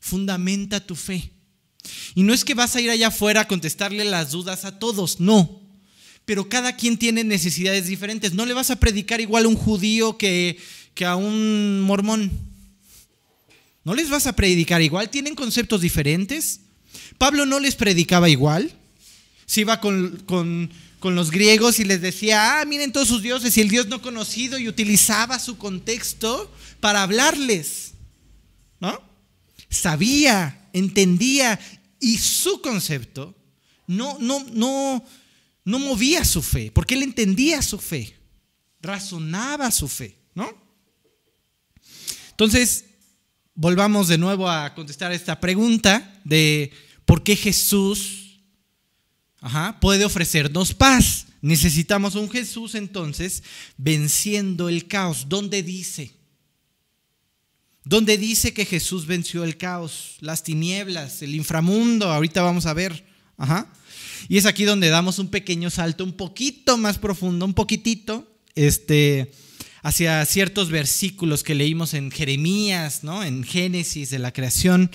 [0.00, 1.32] Fundamenta tu fe.
[2.14, 5.18] Y no es que vas a ir allá afuera a contestarle las dudas a todos,
[5.18, 5.60] no.
[6.24, 8.32] Pero cada quien tiene necesidades diferentes.
[8.34, 10.58] No le vas a predicar igual a un judío que
[10.94, 12.30] que a un mormón.
[13.84, 15.10] ¿No les vas a predicar igual?
[15.10, 16.60] ¿Tienen conceptos diferentes?
[17.18, 18.72] Pablo no les predicaba igual.
[19.46, 20.22] Se iba con,
[21.02, 24.00] con los griegos y les decía, ah, miren todos sus dioses y el Dios no
[24.00, 27.94] conocido y utilizaba su contexto para hablarles.
[28.78, 29.00] ¿No?
[29.68, 31.58] Sabía, entendía
[31.98, 33.34] y su concepto
[33.88, 35.04] no, no, no,
[35.64, 38.16] no movía su fe, porque él entendía su fe,
[38.80, 40.61] razonaba su fe, ¿no?
[42.32, 42.86] Entonces,
[43.54, 46.72] volvamos de nuevo a contestar esta pregunta de
[47.04, 48.40] por qué Jesús
[49.80, 51.26] puede ofrecernos paz.
[51.40, 53.42] Necesitamos un Jesús entonces
[53.76, 55.26] venciendo el caos.
[55.28, 56.14] ¿Dónde dice?
[57.84, 62.12] ¿Dónde dice que Jesús venció el caos, las tinieblas, el inframundo?
[62.12, 63.04] Ahorita vamos a ver.
[64.28, 68.28] Y es aquí donde damos un pequeño salto, un poquito más profundo, un poquitito.
[68.54, 69.32] Este,
[69.82, 73.24] hacia ciertos versículos que leímos en Jeremías, ¿no?
[73.24, 74.90] en Génesis de la creación.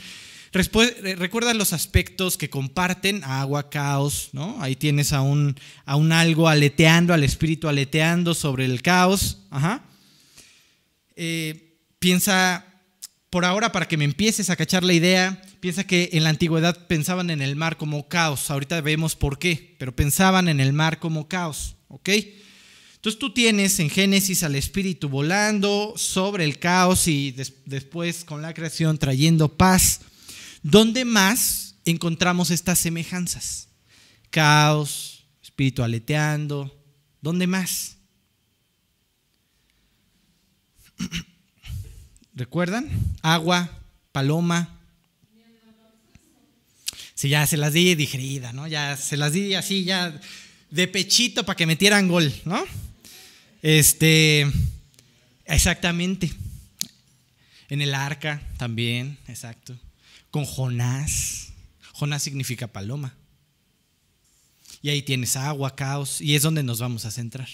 [0.54, 4.58] Recuerda los aspectos que comparten, agua, caos, ¿no?
[4.62, 9.39] Ahí tienes a un, a un algo aleteando, al espíritu aleteando sobre el caos.
[9.52, 9.84] Ajá.
[11.15, 12.65] Eh, piensa,
[13.30, 16.88] por ahora, para que me empieces a cachar la idea, piensa que en la antigüedad
[16.88, 18.50] pensaban en el mar como caos.
[18.50, 22.10] Ahorita vemos por qué, pero pensaban en el mar como caos, ¿ok?
[23.08, 28.54] Entonces tú tienes en Génesis al Espíritu volando sobre el caos y después con la
[28.54, 30.02] creación trayendo paz.
[30.62, 33.70] ¿Dónde más encontramos estas semejanzas?
[34.30, 36.78] Caos, Espíritu aleteando.
[37.22, 37.96] ¿Dónde más?
[42.34, 42.89] ¿Recuerdan?
[43.22, 44.82] Agua, paloma.
[47.15, 48.67] Sí, ya se las di digerida, ¿no?
[48.67, 50.20] Ya se las di así, ya
[50.70, 52.65] de pechito para que metieran gol, ¿no?
[53.62, 54.52] Este,
[55.46, 56.32] exactamente.
[57.70, 59.78] En el arca también, exacto.
[60.32, 61.50] Con Jonás.
[61.93, 63.15] Jonás significa paloma.
[64.82, 67.50] Y ahí tienes agua, caos, y es donde nos vamos a centrar.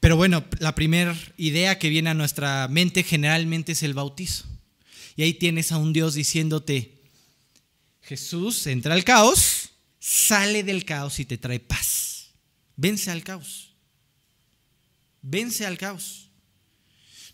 [0.00, 4.44] Pero bueno, la primera idea que viene a nuestra mente generalmente es el bautizo.
[5.16, 7.02] Y ahí tienes a un Dios diciéndote,
[8.02, 12.30] Jesús entra al caos, sale del caos y te trae paz.
[12.76, 13.67] Vence al caos.
[15.30, 16.30] Vence al caos.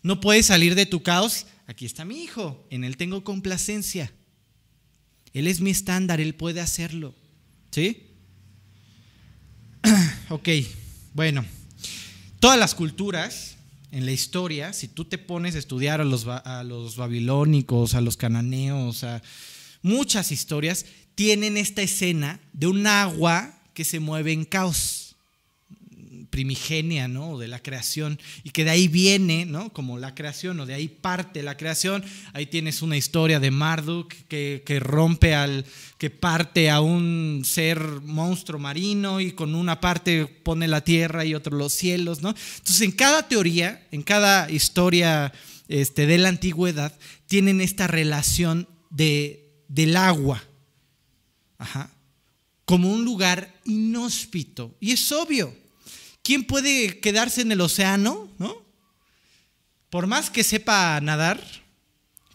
[0.03, 1.47] No puedes salir de tu caos.
[1.65, 4.11] Aquí está mi hijo, en él tengo complacencia.
[5.33, 7.15] Él es mi estándar, él puede hacerlo.
[7.71, 8.07] ¿Sí?
[10.29, 10.49] ok,
[11.13, 11.45] bueno.
[12.41, 13.55] Todas las culturas
[13.91, 18.01] en la historia, si tú te pones a estudiar a los, a los babilónicos, a
[18.01, 19.23] los cananeos, a
[19.81, 25.04] muchas historias, tienen esta escena de un agua que se mueve en caos
[26.35, 27.37] primigenia, ¿no?
[27.37, 29.71] De la creación, y que de ahí viene, ¿no?
[29.71, 32.03] Como la creación, o de ahí parte la creación.
[32.33, 35.63] Ahí tienes una historia de Marduk que, que rompe al,
[35.97, 41.35] que parte a un ser monstruo marino y con una parte pone la tierra y
[41.35, 42.35] otro los cielos, ¿no?
[42.57, 45.31] Entonces, en cada teoría, en cada historia
[45.69, 46.93] este, de la antigüedad,
[47.27, 50.43] tienen esta relación de, del agua,
[51.57, 51.91] Ajá.
[52.65, 54.75] como un lugar inhóspito.
[54.81, 55.55] Y es obvio,
[56.25, 58.27] ¿Quién puede quedarse en el océano?
[58.39, 58.55] ¿no?
[59.91, 61.39] Por más que sepa nadar,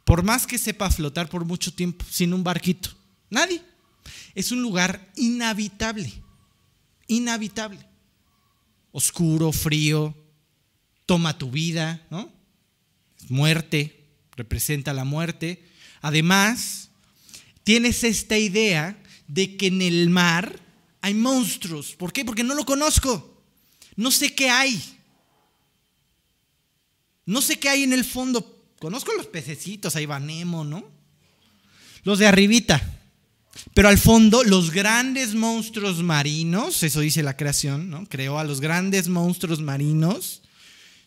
[0.04, 2.90] por más que sepa flotar por mucho tiempo sin un barquito.
[3.30, 3.60] Nadie.
[4.36, 6.12] Es un lugar inhabitable.
[7.08, 7.80] Inhabitable.
[8.92, 10.14] Oscuro, frío,
[11.04, 12.30] toma tu vida, ¿no?
[13.28, 15.64] Muerte, representa la muerte.
[16.00, 16.90] Además,
[17.64, 20.60] tienes esta idea de que en el mar
[21.00, 21.96] hay monstruos.
[21.96, 22.24] ¿Por qué?
[22.24, 23.29] Porque no lo conozco.
[23.96, 24.82] No sé qué hay.
[27.26, 28.60] No sé qué hay en el fondo.
[28.78, 30.84] Conozco los pececitos, ahí va Nemo, ¿no?
[32.02, 33.00] Los de arribita.
[33.74, 38.06] Pero al fondo, los grandes monstruos marinos, eso dice la creación, ¿no?
[38.06, 40.42] Creó a los grandes monstruos marinos.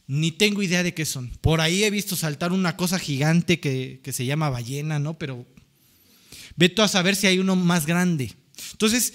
[0.06, 1.30] Ni tengo idea de qué son.
[1.42, 5.18] Por ahí he visto saltar una cosa gigante que, se llama ballena, ¿no?
[5.18, 5.46] Pero
[6.56, 8.34] veto a saber si hay uno más grande.
[8.74, 9.14] Entonces,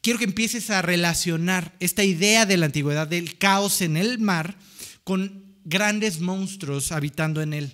[0.00, 4.56] quiero que empieces a relacionar esta idea de la antigüedad del caos en el mar
[5.04, 7.72] con grandes monstruos habitando en él,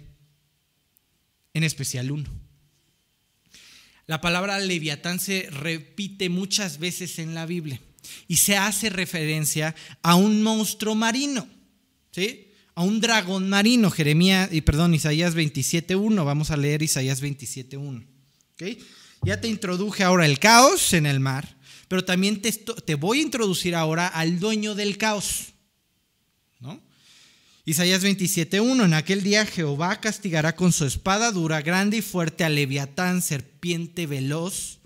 [1.55, 2.31] en especial uno.
[4.07, 7.81] La palabra leviatán se repite muchas veces en la Biblia
[8.29, 11.49] y se hace referencia a un monstruo marino,
[12.13, 12.53] ¿sí?
[12.75, 18.07] A un dragón marino, Jeremías, y perdón, Isaías 27.1, vamos a leer Isaías 27.1.
[18.53, 18.79] ¿okay?
[19.23, 21.56] Ya te introduje ahora el caos en el mar,
[21.89, 25.53] pero también te, voy a introducir ahora al dueño del caos.
[26.61, 26.83] ¿no?
[27.65, 32.49] Isaías 27.1, en aquel día Jehová castigará con su espada dura, grande y fuerte a
[32.49, 34.79] Leviatán, serpiente veloz,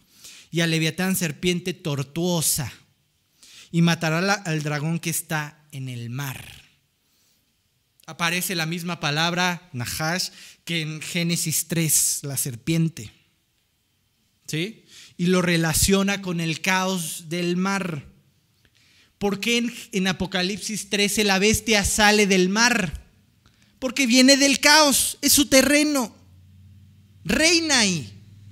[0.50, 2.72] y a Leviatán, serpiente tortuosa,
[3.70, 6.44] y matará al dragón que está en el mar.
[8.06, 10.30] Aparece la misma palabra, Nahash,
[10.64, 13.12] que en Génesis 3, la serpiente.
[14.46, 14.84] ¿Sí?
[15.20, 18.06] Y lo relaciona con el caos del mar.
[19.18, 23.04] ¿Por qué en, Apocalipsis 13 la bestia sale del mar?
[23.78, 26.16] Porque viene del caos, es su terreno.
[27.22, 28.10] Reina ahí.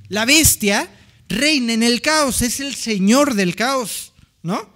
[0.09, 0.95] La bestia
[1.27, 4.69] reina en el caos, es el señor del caos, ¿no?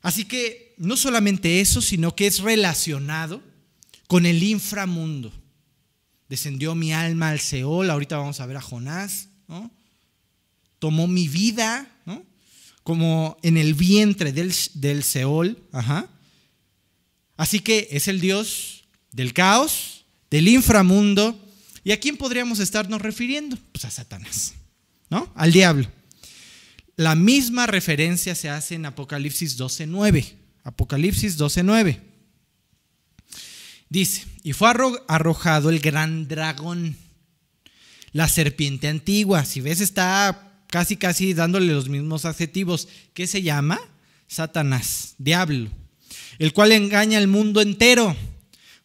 [0.00, 3.42] Así que no solamente eso, sino que es relacionado
[4.06, 5.32] con el inframundo.
[6.28, 9.76] Descendió mi alma al Seol, ahorita vamos a ver a Jonás, ¿no?
[10.78, 12.24] Tomó mi vida, ¿no?
[12.82, 15.62] como en el vientre del, del Seol.
[15.72, 16.08] Ajá.
[17.36, 21.38] Así que es el Dios del caos, del inframundo.
[21.84, 23.56] ¿Y a quién podríamos estarnos refiriendo?
[23.72, 24.54] Pues a Satanás,
[25.08, 25.32] ¿no?
[25.34, 25.90] Al diablo.
[26.96, 30.34] La misma referencia se hace en Apocalipsis 12.9.
[30.64, 32.00] Apocalipsis 12.9.
[33.88, 34.70] Dice, y fue
[35.06, 36.96] arrojado el gran dragón,
[38.12, 39.44] la serpiente antigua.
[39.44, 42.88] Si ves, está casi casi dándole los mismos adjetivos.
[43.14, 43.80] ¿Qué se llama?
[44.26, 45.70] Satanás, diablo,
[46.38, 48.16] el cual engaña al mundo entero.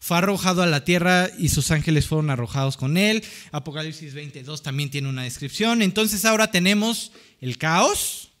[0.00, 3.24] Fue arrojado a la tierra y sus ángeles fueron arrojados con él.
[3.52, 5.80] Apocalipsis 22 también tiene una descripción.
[5.80, 8.32] Entonces ahora tenemos el caos,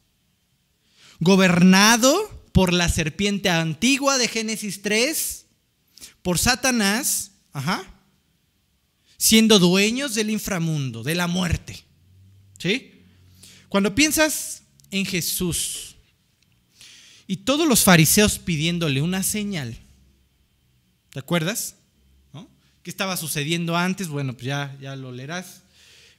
[1.20, 5.46] gobernado por la serpiente antigua de Génesis 3,
[6.20, 7.82] por Satanás, ajá,
[9.16, 11.84] siendo dueños del inframundo, de la muerte.
[12.58, 12.93] ¿Sí?
[13.74, 14.62] Cuando piensas
[14.92, 15.96] en Jesús
[17.26, 19.76] y todos los fariseos pidiéndole una señal,
[21.10, 21.74] ¿te acuerdas?
[22.84, 24.06] ¿Qué estaba sucediendo antes?
[24.06, 25.64] Bueno, pues ya, ya lo leerás.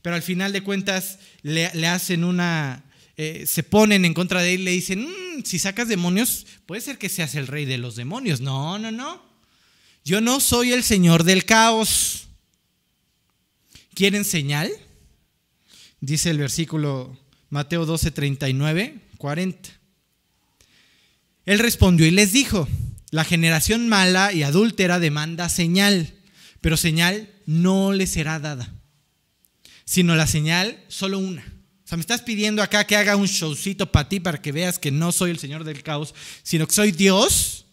[0.01, 2.83] Pero al final de cuentas le, hacen una,
[3.15, 6.81] eh, se ponen en contra de él y le dicen, mm, si sacas demonios, puede
[6.81, 8.41] ser que seas el rey de los demonios.
[8.41, 9.23] No, no, no.
[10.03, 12.27] Yo no soy el señor del caos.
[13.93, 14.73] ¿Quieren señal?
[16.01, 17.17] Dice el versículo
[17.49, 19.69] Mateo 12, 39, 40.
[21.45, 22.67] Él respondió y les dijo,
[23.11, 26.13] la generación mala y adúltera demanda señal,
[26.61, 28.73] pero señal no le será dada,
[29.85, 31.43] sino la señal solo una.
[31.85, 34.79] O sea, me estás pidiendo acá que haga un showcito para ti, para que veas
[34.79, 37.67] que no soy el Señor del caos, sino que soy Dios.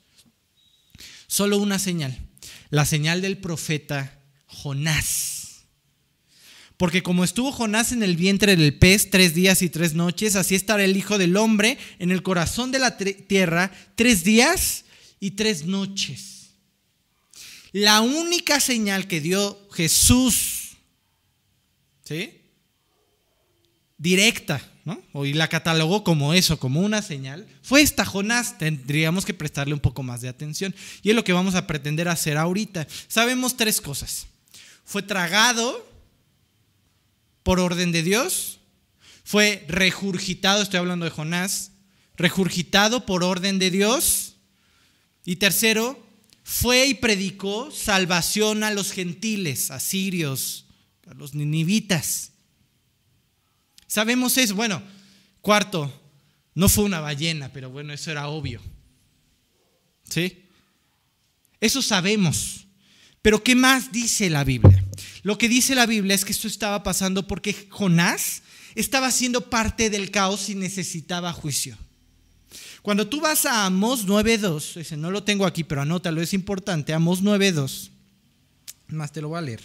[1.26, 2.18] Solo una señal,
[2.68, 5.32] la señal del profeta Jonás.
[6.76, 10.54] Porque como estuvo Jonás en el vientre del pez tres días y tres noches, así
[10.54, 14.84] estará el Hijo del Hombre en el corazón de la tierra tres días
[15.20, 16.50] y tres noches.
[17.72, 20.76] La única señal que dio Jesús,
[22.04, 22.38] ¿sí?
[23.96, 25.00] Directa, ¿no?
[25.24, 28.58] Y la catalogó como eso, como una señal, fue esta Jonás.
[28.58, 30.74] Tendríamos que prestarle un poco más de atención.
[31.02, 32.86] Y es lo que vamos a pretender hacer ahorita.
[33.08, 34.26] Sabemos tres cosas.
[34.84, 35.91] Fue tragado
[37.43, 38.61] por orden de Dios,
[39.24, 41.72] fue regurgitado, estoy hablando de Jonás,
[42.16, 44.36] regurgitado por orden de Dios.
[45.24, 46.05] Y tercero,
[46.43, 50.66] fue y predicó salvación a los gentiles, a sirios,
[51.07, 52.32] a los ninivitas.
[53.86, 54.55] Sabemos eso.
[54.55, 54.82] Bueno,
[55.40, 55.93] cuarto,
[56.55, 58.61] no fue una ballena, pero bueno, eso era obvio.
[60.09, 60.45] ¿Sí?
[61.61, 62.66] Eso sabemos.
[63.22, 64.84] Pero ¿qué más dice la Biblia?
[65.22, 68.42] Lo que dice la Biblia es que esto estaba pasando porque Jonás
[68.74, 71.76] estaba siendo parte del caos y necesitaba juicio.
[72.82, 76.92] Cuando tú vas a Amos 9.2, ese no lo tengo aquí, pero anótalo, es importante,
[76.92, 77.90] Amos 9.2,
[78.88, 79.62] más te lo voy a leer.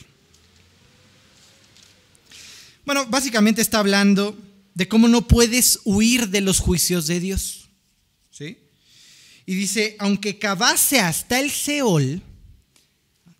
[2.85, 4.37] Bueno, básicamente está hablando
[4.75, 7.69] de cómo no puedes huir de los juicios de Dios.
[8.29, 8.59] ¿Sí?
[9.47, 12.21] Y dice, aunque cavase hasta el Seol,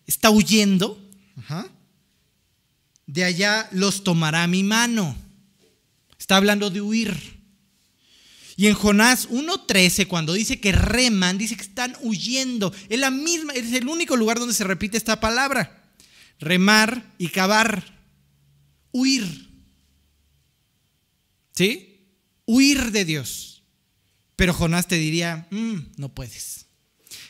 [0.08, 1.00] está huyendo,
[1.38, 1.68] ajá,
[3.08, 5.16] de allá los tomará mi mano.
[6.20, 7.38] Está hablando de huir.
[8.58, 12.74] Y en Jonás 1.13, cuando dice que reman, dice que están huyendo.
[12.90, 15.92] Es la misma, es el único lugar donde se repite esta palabra.
[16.40, 17.84] Remar y cavar.
[18.92, 19.48] Huir.
[21.54, 22.08] ¿Sí?
[22.46, 23.64] Huir de Dios.
[24.36, 26.66] Pero Jonás te diría, mm, no puedes.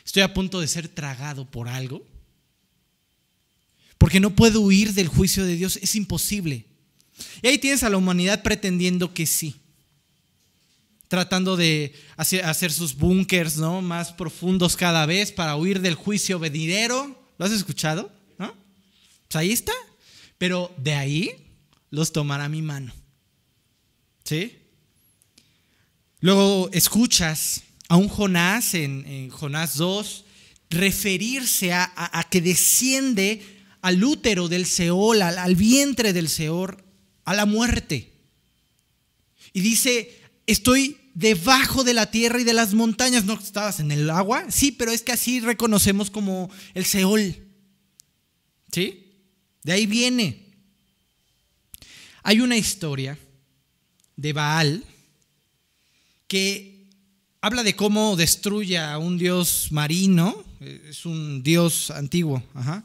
[0.04, 2.02] Estoy a punto de ser tragado por algo
[3.98, 6.64] porque no puedo huir del juicio de Dios, es imposible.
[7.42, 9.56] Y ahí tienes a la humanidad pretendiendo que sí.
[11.08, 13.82] Tratando de hacer, sus búnkers ¿no?
[13.82, 17.20] más profundos cada vez para huir del juicio venidero.
[17.38, 18.12] ¿Lo has escuchado?
[18.38, 18.54] ¿No?
[19.26, 19.72] Pues ahí está.
[20.36, 21.30] Pero de ahí
[21.90, 22.92] los tomará mi mano.
[24.22, 24.58] ¿Sí?
[26.20, 30.24] Luego escuchas a un Jonás en, Jonás 2
[30.70, 36.82] referirse a que desciende al útero del Seol, al, vientre del Seol,
[37.24, 38.12] a la muerte.
[39.52, 43.24] Y dice, estoy debajo de la tierra y de las montañas.
[43.24, 44.50] ¿No estabas en el agua?
[44.50, 47.36] Sí, pero es que así reconocemos como el Seol.
[48.72, 49.04] ¿Sí?
[49.62, 50.46] De ahí viene.
[52.22, 53.18] Hay una historia
[54.16, 54.84] de Baal
[56.26, 56.86] que
[57.40, 62.84] habla de cómo destruye a un dios marino, es un dios antiguo, ajá,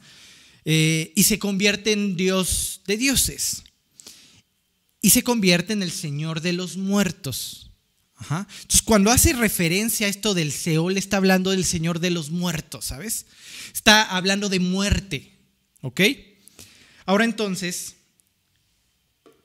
[0.65, 3.63] eh, y se convierte en Dios de dioses.
[5.01, 7.63] Y se convierte en el Señor de los muertos.
[8.29, 12.85] Entonces, cuando hace referencia a esto del Seol, está hablando del Señor de los muertos,
[12.85, 13.25] ¿sabes?
[13.73, 15.33] Está hablando de muerte,
[15.81, 16.01] ¿ok?
[17.05, 17.95] Ahora entonces,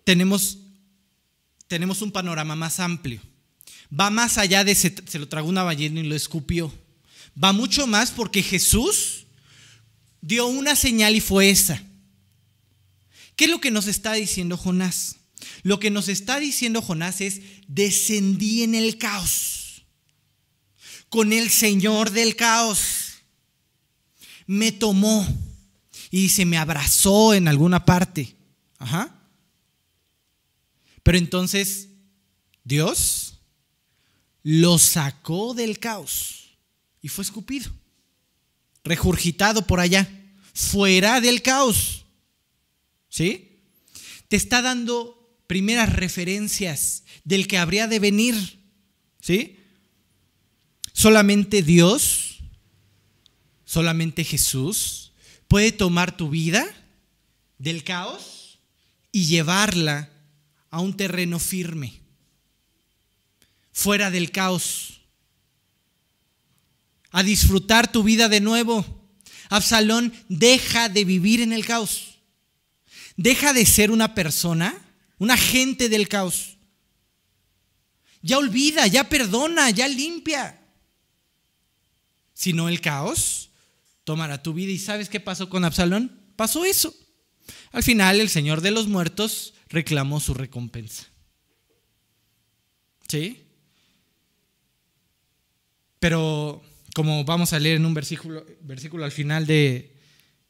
[0.05, 0.59] tenemos,
[1.66, 3.21] tenemos un panorama más amplio.
[3.93, 6.73] Va más allá de se, se lo tragó una ballena y lo escupió.
[7.43, 9.27] Va mucho más porque Jesús
[10.21, 11.83] dio una señal y fue esa.
[13.37, 15.16] ¿Qué es lo que nos está diciendo Jonás?
[15.62, 19.85] Lo que nos está diciendo Jonás es, descendí en el caos,
[21.09, 23.23] con el Señor del caos.
[24.47, 25.27] Me tomó
[26.11, 28.35] y se me abrazó en alguna parte.
[28.79, 29.14] Ajá.
[31.03, 31.89] Pero entonces
[32.64, 33.41] Dios
[34.43, 36.59] lo sacó del caos
[37.01, 37.71] y fue escupido
[38.89, 40.09] regurgitado por allá,
[40.55, 42.05] fuera del caos.
[43.09, 43.61] ¿Sí?
[44.28, 48.59] Te está dando primeras referencias del que habría de venir.
[49.20, 49.57] ¿Sí?
[50.93, 52.39] Solamente Dios,
[53.64, 55.12] solamente Jesús
[55.47, 56.66] puede tomar tu vida
[57.59, 58.59] del caos
[59.12, 60.11] y llevarla
[60.70, 62.01] a un terreno firme,
[63.72, 64.97] fuera del caos
[67.19, 68.87] a disfrutar tu vida de nuevo.
[69.49, 72.21] Absalón deja de vivir en el caos.
[73.16, 74.81] Deja de ser una persona,
[75.19, 76.59] un agente del caos.
[78.23, 80.64] Ya olvida, ya perdona, ya limpia.
[82.35, 83.51] Si no el caos
[84.05, 84.71] tomará tu vida.
[84.71, 86.23] ¿Y sabes qué pasó con Absalón?
[86.37, 86.95] Pasó eso.
[87.73, 91.09] Al final el Señor de los muertos reclamó su recompensa.
[93.09, 93.45] ¿Sí?
[95.99, 96.62] Pero
[96.95, 99.95] como vamos a leer en un versículo, versículo al final de,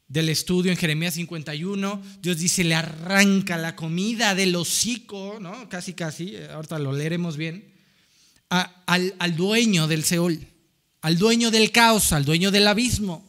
[0.07, 5.69] del estudio en Jeremías 51, Dios dice, le arranca la comida del hocico, ¿no?
[5.69, 7.71] Casi, casi, ahorita lo leeremos bien,
[8.49, 10.39] al, al dueño del Seol,
[11.01, 13.27] al dueño del caos, al dueño del abismo.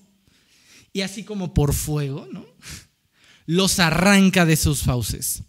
[0.92, 2.46] Y así como por fuego, ¿no?
[3.46, 5.42] Los arranca de sus fauces.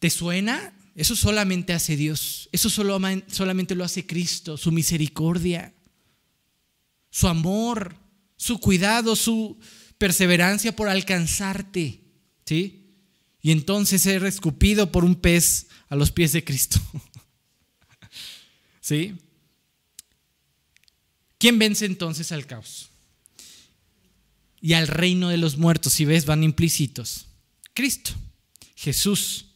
[0.00, 0.74] ¿Te suena?
[0.96, 2.48] Eso solamente hace Dios.
[2.52, 5.74] Eso solamente lo hace Cristo, su misericordia,
[7.16, 7.96] su amor,
[8.36, 9.58] su cuidado, su
[9.96, 12.02] perseverancia por alcanzarte.
[12.44, 12.92] ¿Sí?
[13.40, 16.78] Y entonces ser escupido por un pez a los pies de Cristo.
[18.82, 19.14] ¿Sí?
[21.38, 22.90] ¿Quién vence entonces al caos?
[24.60, 27.28] Y al reino de los muertos, si ves, van implícitos.
[27.72, 28.10] Cristo,
[28.74, 29.54] Jesús.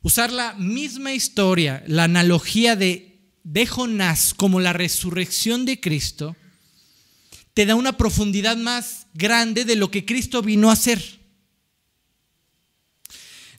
[0.00, 3.15] Usar la misma historia, la analogía de,
[3.46, 6.34] de Jonás como la resurrección de Cristo,
[7.54, 11.20] te da una profundidad más grande de lo que Cristo vino a hacer.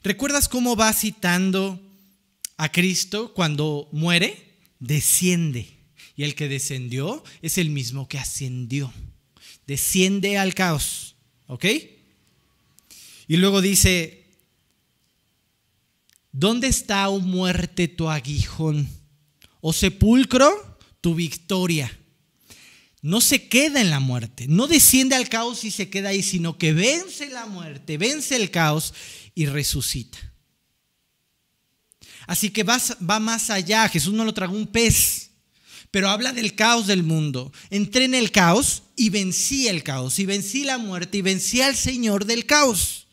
[0.02, 1.80] ¿Recuerdas cómo va citando
[2.58, 4.58] a Cristo cuando muere?
[4.78, 5.78] Desciende.
[6.16, 8.92] Y el que descendió es el mismo que ascendió.
[9.66, 11.16] Desciende al caos.
[11.46, 11.64] ¿Ok?
[13.26, 14.26] Y luego dice,
[16.30, 18.97] ¿dónde está, oh muerte, tu aguijón?
[19.60, 21.90] ¿O sepulcro, tu victoria?
[23.00, 26.58] no se queda en la muerte, no desciende al caos y se queda ahí, sino
[26.58, 28.92] que vence la muerte, vence el caos
[29.34, 30.18] y resucita.
[32.26, 32.78] Así que va,
[33.08, 35.30] va más allá, Jesús no lo tragó un pez,
[35.90, 37.52] pero habla del caos del mundo.
[37.70, 41.76] Entré en el caos y vencí el caos, y vencí la muerte, y vencí al
[41.76, 43.06] Señor del caos,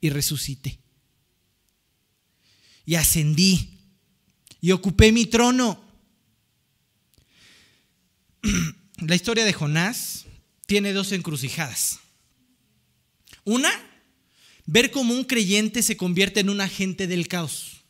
[0.00, 0.80] y resucité.
[2.84, 3.71] Y ascendí,
[4.62, 5.78] y ocupé mi trono.
[8.98, 10.24] la historia de Jonás
[10.66, 11.98] tiene dos encrucijadas.
[13.44, 13.70] Una,
[14.64, 17.82] ver cómo un creyente se convierte en un agente del caos.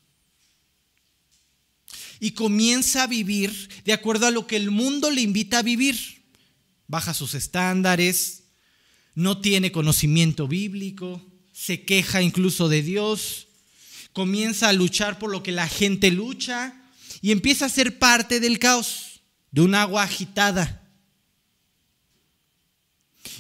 [2.19, 6.25] Y comienza a vivir de acuerdo a lo que el mundo le invita a vivir.
[6.87, 8.45] Baja sus estándares,
[9.15, 11.21] no tiene conocimiento bíblico,
[11.53, 13.49] se queja incluso de Dios,
[14.13, 16.75] comienza a luchar por lo que la gente lucha
[17.21, 20.83] y empieza a ser parte del caos, de un agua agitada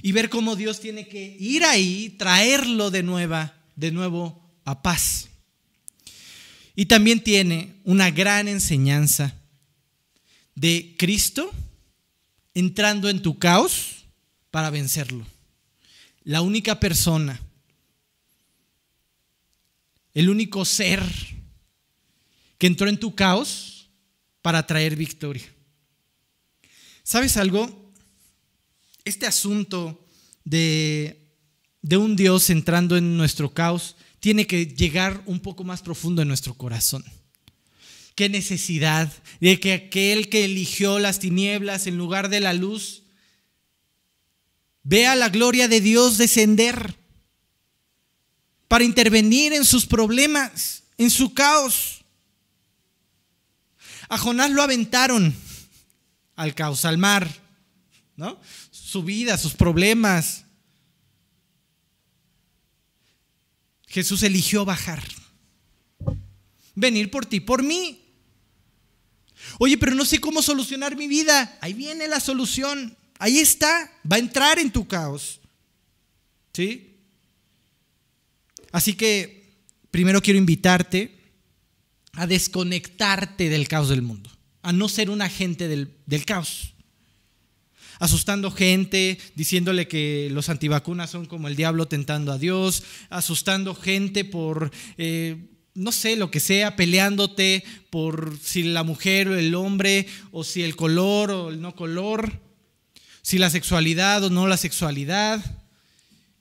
[0.02, 5.28] y ver cómo Dios tiene que ir ahí, traerlo de, nueva, de nuevo a paz.
[6.74, 9.34] Y también tiene una gran enseñanza
[10.54, 11.50] de Cristo
[12.54, 14.06] entrando en tu caos
[14.50, 15.26] para vencerlo.
[16.24, 17.40] La única persona,
[20.14, 21.02] el único ser
[22.58, 23.90] que entró en tu caos
[24.40, 25.44] para traer victoria.
[27.02, 27.82] ¿Sabes algo?
[29.04, 30.04] este asunto
[30.44, 31.34] de,
[31.90, 36.54] un Dios entrando en nuestro caos tiene que llegar un poco más profundo en nuestro
[36.54, 37.04] corazón.
[38.14, 43.02] Qué necesidad de que aquel que eligió las tinieblas en lugar de la luz
[44.82, 46.96] vea la gloria de Dios descender
[48.72, 52.02] para intervenir en sus problemas, en su caos.
[54.08, 55.34] A Jonás lo aventaron
[56.36, 57.28] al caos, al mar,
[58.16, 58.40] ¿no?
[58.70, 60.46] su vida, sus problemas.
[63.88, 65.06] Jesús eligió bajar.
[66.74, 68.02] Venir por ti, por mí.
[69.58, 71.58] Oye, pero no sé cómo solucionar mi vida.
[71.60, 72.96] Ahí viene la solución.
[73.18, 73.92] Ahí está.
[74.10, 75.40] Va a entrar en tu caos.
[76.54, 76.91] ¿Sí?
[78.72, 79.42] Así que
[79.90, 81.18] primero quiero invitarte
[82.14, 84.30] a desconectarte del caos del mundo,
[84.62, 86.74] a no ser un agente del, del caos.
[87.98, 94.24] Asustando gente, diciéndole que los antivacunas son como el diablo tentando a Dios, asustando gente
[94.24, 100.06] por, eh, no sé, lo que sea, peleándote por si la mujer o el hombre,
[100.32, 102.40] o si el color o el no color,
[103.22, 105.61] si la sexualidad o no la sexualidad,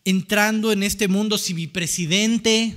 [0.05, 2.75] entrando en este mundo si mi presidente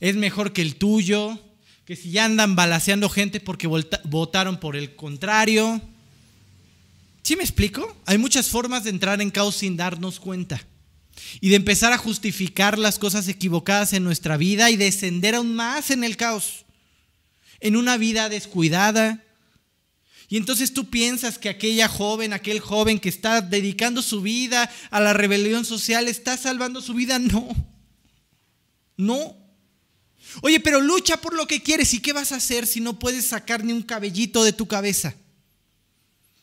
[0.00, 1.38] es mejor que el tuyo,
[1.84, 5.80] que si ya andan balaseando gente porque votaron por el contrario
[7.22, 7.96] ¿Sí me explico?
[8.04, 10.60] Hay muchas formas de entrar en caos sin darnos cuenta.
[11.40, 15.90] Y de empezar a justificar las cosas equivocadas en nuestra vida y descender aún más
[15.90, 16.64] en el caos.
[17.60, 19.22] En una vida descuidada.
[20.32, 24.98] Y entonces tú piensas que aquella joven, aquel joven que está dedicando su vida a
[24.98, 27.18] la rebelión social, está salvando su vida.
[27.18, 27.54] No.
[28.96, 29.36] No.
[30.40, 31.92] Oye, pero lucha por lo que quieres.
[31.92, 35.14] ¿Y qué vas a hacer si no puedes sacar ni un cabellito de tu cabeza?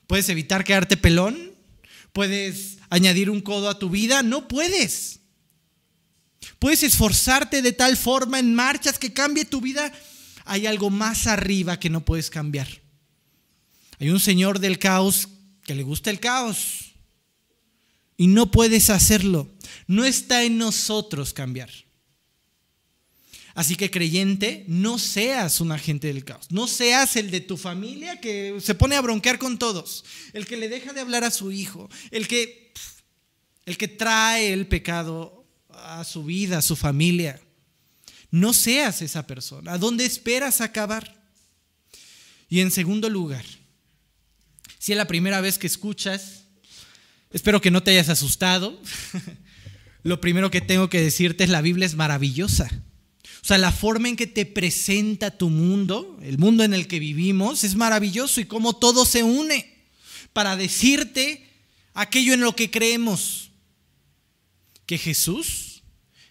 [0.05, 1.55] Puedes evitar quedarte pelón.
[2.13, 4.21] ¿Puedes añadir un codo a tu vida?
[4.21, 5.21] No puedes.
[6.59, 9.91] Puedes esforzarte de tal forma en marchas que cambie tu vida.
[10.45, 12.87] Hay algo más arriba que no puedes cambiar.
[13.99, 15.27] Hay un señor del caos
[15.63, 16.93] que le gusta el caos
[18.17, 19.49] y no puedes hacerlo.
[19.87, 21.69] No está en nosotros cambiar.
[23.55, 26.49] Así que creyente, no seas un agente del caos.
[26.49, 30.05] No seas el de tu familia que se pone a bronquear con todos.
[30.31, 31.89] El que le deja de hablar a su hijo.
[32.11, 32.73] El que,
[33.65, 37.41] el que trae el pecado a su vida, a su familia.
[38.31, 39.73] No seas esa persona.
[39.73, 41.21] ¿A dónde esperas acabar?
[42.47, 43.45] Y en segundo lugar,
[44.79, 46.45] si es la primera vez que escuchas,
[47.31, 48.81] espero que no te hayas asustado.
[50.03, 52.69] Lo primero que tengo que decirte es la Biblia es maravillosa.
[53.43, 56.99] O sea, la forma en que te presenta tu mundo, el mundo en el que
[56.99, 59.75] vivimos, es maravilloso y cómo todo se une
[60.31, 61.45] para decirte
[61.93, 63.51] aquello en lo que creemos.
[64.85, 65.83] Que Jesús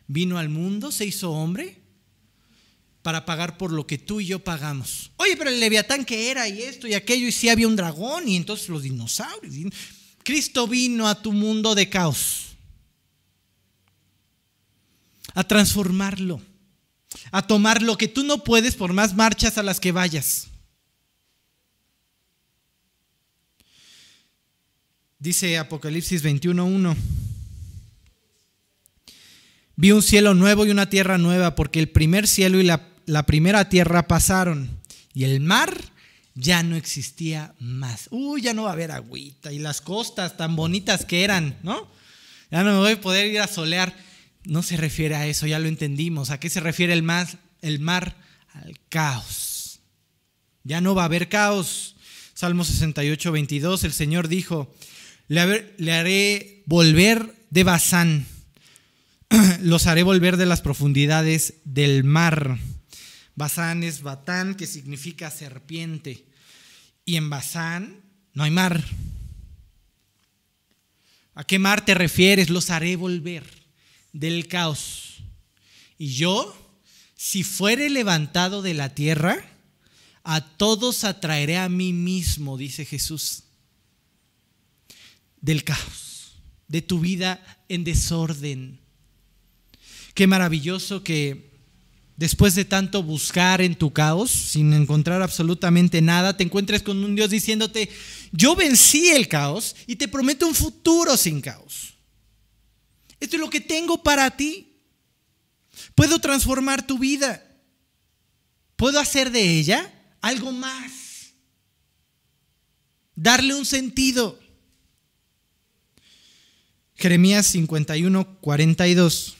[0.06, 1.77] vino al mundo, se hizo hombre
[3.08, 5.12] para pagar por lo que tú y yo pagamos.
[5.16, 8.28] Oye, pero el leviatán que era y esto y aquello, y si había un dragón
[8.28, 9.54] y entonces los dinosaurios.
[10.22, 12.48] Cristo vino a tu mundo de caos
[15.32, 16.42] a transformarlo
[17.32, 20.48] a tomar lo que tú no puedes por más marchas a las que vayas.
[25.18, 26.94] Dice Apocalipsis 21.1.
[29.80, 33.24] Vi un cielo nuevo y una tierra nueva, porque el primer cielo y la, la,
[33.24, 34.80] primera tierra pasaron,
[35.14, 35.74] y el mar
[36.34, 38.08] ya no existía más.
[38.10, 41.88] Uy, ya no va a haber agüita, y las costas tan bonitas que eran, ¿no?
[42.50, 43.94] Ya no me voy a poder ir a solear
[44.48, 46.30] no se refiere a eso, ya lo entendimos.
[46.30, 47.26] ¿A qué se refiere el mar?
[47.60, 48.16] El mar
[48.54, 49.80] al caos.
[50.64, 51.96] Ya no va a haber caos.
[52.34, 54.72] Salmo 68, 22, el Señor dijo,
[55.26, 58.26] le haré volver de Bazán,
[59.60, 62.58] los haré volver de las profundidades del mar.
[63.38, 66.26] Bazán es Batán, que significa serpiente.
[67.04, 68.02] Y en Bazán
[68.34, 68.84] no hay mar.
[71.34, 72.50] ¿A qué mar te refieres?
[72.50, 73.44] Los haré volver
[74.12, 75.18] del caos.
[75.96, 76.52] Y yo,
[77.14, 79.48] si fuere levantado de la tierra,
[80.24, 83.44] a todos atraeré a mí mismo, dice Jesús,
[85.40, 86.34] del caos,
[86.66, 88.80] de tu vida en desorden.
[90.14, 91.47] Qué maravilloso que
[92.18, 97.14] después de tanto buscar en tu caos, sin encontrar absolutamente nada, te encuentres con un
[97.14, 97.88] Dios diciéndote,
[98.32, 101.94] yo vencí el caos y te prometo un futuro sin caos.
[103.20, 104.80] Esto es lo que tengo para ti.
[105.94, 107.44] Puedo transformar tu vida.
[108.74, 111.34] Puedo hacer de ella algo más.
[113.14, 114.40] Darle un sentido.
[116.96, 119.36] Jeremías 51, 42.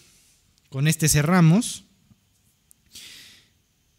[0.68, 1.87] Con este cerramos.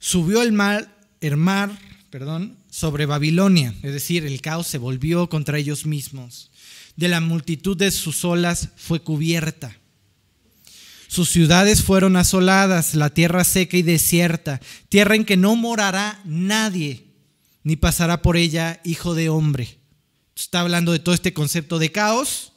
[0.10, 1.78] Subió el mar, el mar,
[2.10, 6.50] perdón, sobre Babilonia, es decir, el caos se volvió contra ellos mismos
[6.96, 9.78] de la multitud de sus olas fue cubierta.
[11.08, 17.06] Sus ciudades fueron asoladas, la tierra seca y desierta, tierra en que no morará nadie,
[17.62, 19.78] ni pasará por ella hijo de hombre.
[20.36, 22.52] Está hablando de todo este concepto de caos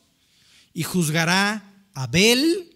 [0.73, 2.71] y juzgará a Abel,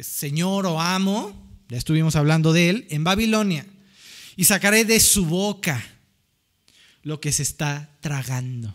[0.00, 1.36] señor o amo,
[1.68, 3.66] ya estuvimos hablando de él, en Babilonia,
[4.36, 5.84] y sacaré de su boca
[7.02, 8.74] lo que se está tragando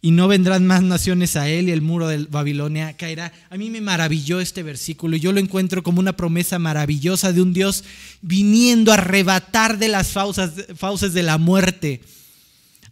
[0.00, 3.32] y no vendrán más naciones a él y el muro de Babilonia caerá.
[3.50, 7.42] A mí me maravilló este versículo y yo lo encuentro como una promesa maravillosa de
[7.42, 7.82] un Dios
[8.22, 12.00] viniendo a arrebatar de las fauces de la muerte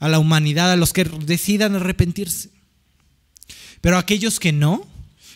[0.00, 2.50] a la humanidad, a los que decidan arrepentirse.
[3.80, 4.86] Pero aquellos que no,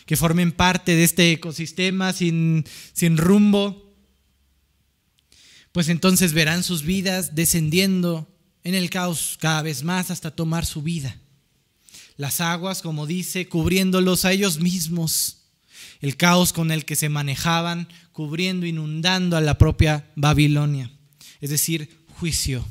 [0.05, 3.90] que formen parte de este ecosistema sin, sin rumbo,
[5.71, 8.27] pues entonces verán sus vidas descendiendo
[8.63, 11.17] en el caos cada vez más hasta tomar su vida
[12.21, 15.37] las aguas, como dice, cubriéndolos a ellos mismos,
[16.01, 20.91] el caos con el que se manejaban, cubriendo, inundando a la propia Babilonia,
[21.39, 22.63] es decir, juicio.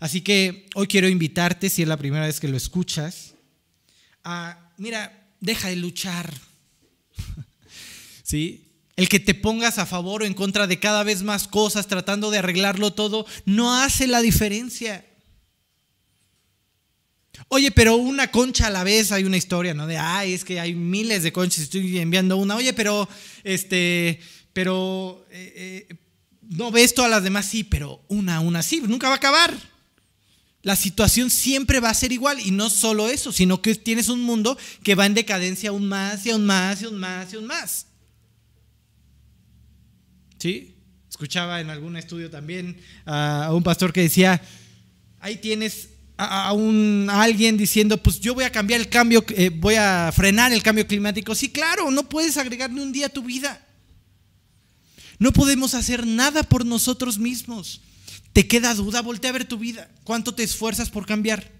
[0.00, 3.34] Así que hoy quiero invitarte, si es la primera vez que lo escuchas,
[4.24, 6.32] a, mira, deja de luchar.
[8.22, 8.71] ¿Sí?
[8.96, 12.30] El que te pongas a favor o en contra de cada vez más cosas, tratando
[12.30, 15.06] de arreglarlo todo, no hace la diferencia.
[17.48, 19.86] Oye, pero una concha a la vez, hay una historia, ¿no?
[19.86, 22.56] De, ay, es que hay miles de conchas, estoy enviando una.
[22.56, 23.08] Oye, pero,
[23.44, 24.20] este,
[24.52, 25.96] pero, eh, eh,
[26.50, 29.54] no ves todas las demás, sí, pero una, una, sí, nunca va a acabar.
[30.62, 34.22] La situación siempre va a ser igual y no solo eso, sino que tienes un
[34.22, 37.46] mundo que va en decadencia aún más y aún más y aún más y aún
[37.46, 37.86] más.
[40.42, 40.74] ¿Sí?
[41.08, 42.76] Escuchaba en algún estudio también
[43.06, 44.42] a un pastor que decía,
[45.20, 49.76] ahí tienes a, un, alguien diciendo, pues yo voy a cambiar el cambio, eh, voy
[49.76, 51.36] a frenar el cambio climático.
[51.36, 53.64] Sí, claro, no puedes agregar ni un día a tu vida.
[55.20, 57.80] No podemos hacer nada por nosotros mismos.
[58.32, 59.00] ¿Te queda duda?
[59.00, 59.88] Voltea a ver tu vida.
[60.02, 61.52] ¿Cuánto te esfuerzas por cambiar?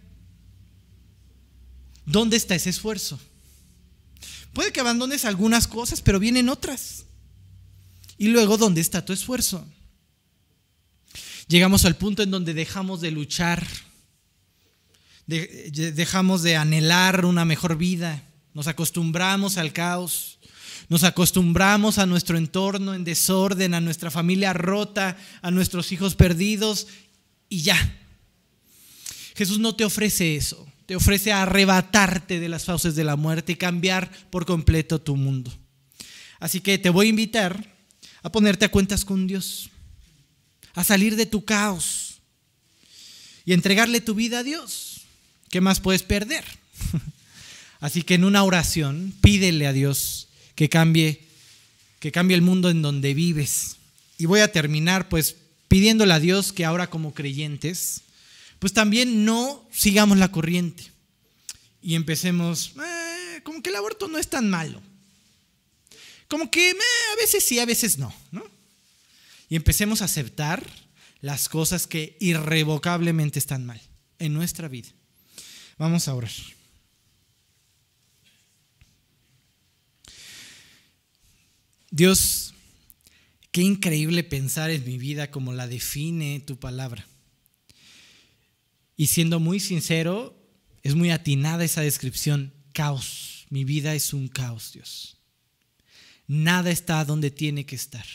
[2.05, 3.21] ¿Dónde está ese esfuerzo?
[4.53, 7.05] Puede que abandones algunas cosas, pero vienen otras.
[8.19, 9.67] Y luego, ¿dónde está tu esfuerzo?
[11.49, 13.67] Llegamos al punto en donde dejamos de luchar,
[15.27, 18.23] dejamos de anhelar una mejor vida,
[18.55, 20.39] nos acostumbramos al caos,
[20.89, 26.87] nos acostumbramos a nuestro entorno en desorden, a nuestra familia rota, a nuestros hijos perdidos
[27.49, 27.99] y ya.
[29.35, 33.57] Jesús no te ofrece eso, te ofrece arrebatarte de las fauces de la muerte y
[33.57, 35.53] cambiar por completo tu mundo.
[36.41, 37.72] Así que te voy a invitar
[38.23, 39.71] a ponerte a cuentas con Dios,
[40.75, 42.21] a salir de tu caos
[43.45, 45.03] y entregarle tu vida a Dios.
[45.51, 46.45] ¿Qué más puedes perder?
[47.81, 51.27] Así que en una oración pídele a Dios que cambie,
[51.99, 53.77] que cambie el mundo en donde vives.
[54.19, 55.37] Y voy a terminar pues
[55.69, 58.03] pidiéndole a Dios que ahora como creyentes,
[58.59, 60.93] pues también no sigamos la corriente
[61.83, 64.81] y empecemos, eh, como que el aborto no es tan malo.
[66.33, 68.43] Como que a veces sí, a veces no, ¿no?
[69.51, 70.67] Y empecemos a aceptar
[71.21, 73.79] las cosas que irrevocablemente están mal
[74.19, 74.89] en nuestra vida.
[75.77, 76.33] Vamos a orar.
[81.91, 82.55] Dios,
[83.51, 87.07] qué increíble pensar en mi vida como la define tu palabra.
[88.97, 90.35] Y siendo muy sincero,
[90.83, 93.45] es muy atinada esa descripción, caos.
[93.51, 95.19] Mi vida es un caos, Dios.
[96.27, 98.07] Nada está donde tiene que estar.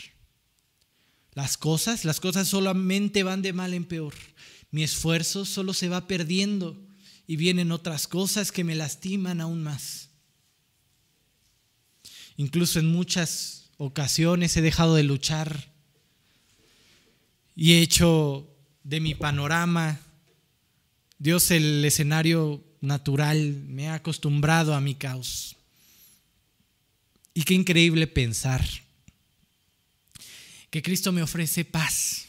[1.32, 4.14] Las cosas, las cosas solamente van de mal en peor.
[4.70, 6.76] Mi esfuerzo solo se va perdiendo
[7.26, 10.08] y vienen otras cosas que me lastiman aún más.
[12.36, 15.72] Incluso en muchas ocasiones he dejado de luchar
[17.54, 18.48] y he hecho
[18.84, 20.00] de mi panorama,
[21.18, 25.57] Dios el escenario natural, me ha acostumbrado a mi caos.
[27.38, 28.68] Y qué increíble pensar
[30.70, 32.26] que Cristo me ofrece paz.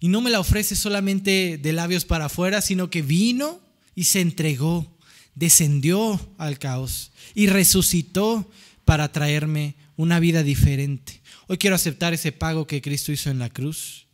[0.00, 3.60] Y no me la ofrece solamente de labios para afuera, sino que vino
[3.94, 4.98] y se entregó,
[5.36, 8.50] descendió al caos y resucitó
[8.84, 11.20] para traerme una vida diferente.
[11.46, 14.08] Hoy quiero aceptar ese pago que Cristo hizo en la cruz,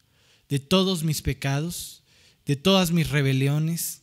[0.51, 2.03] de todos mis pecados,
[2.45, 4.03] de todas mis rebeliones.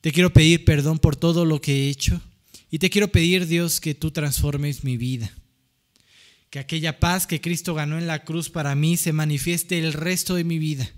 [0.00, 2.22] Te quiero pedir perdón por todo lo que he hecho
[2.70, 5.30] y te quiero pedir, Dios, que tú transformes mi vida.
[6.50, 10.34] Que aquella paz que Cristo ganó en la cruz para mí se manifieste el resto
[10.34, 10.90] de mi vida.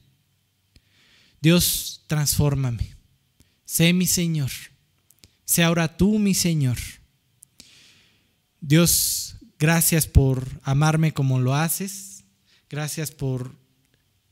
[1.40, 2.94] Dios, transfórmame.
[3.64, 4.50] Sé mi Señor.
[5.44, 6.78] Sé ahora tú mi Señor.
[8.60, 12.24] Dios, Gracias por amarme como lo haces.
[12.68, 13.54] Gracias por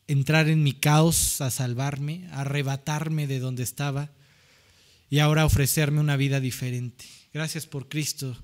[0.08, 4.10] entrar en mi caos a salvarme, a arrebatarme de donde estaba
[5.08, 7.04] y ahora ofrecerme una vida diferente.
[7.32, 8.36] Gracias por Cristo.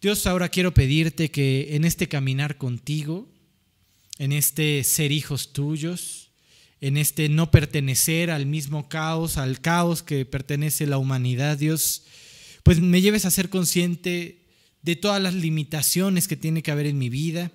[0.00, 3.28] Dios, ahora quiero pedirte que en este caminar contigo,
[4.18, 6.30] en este ser hijos tuyos,
[6.80, 12.04] en este no pertenecer al mismo caos, al caos que pertenece la humanidad, Dios,
[12.62, 14.46] pues me lleves a ser consciente
[14.80, 17.52] de todas las limitaciones que tiene que haber en mi vida,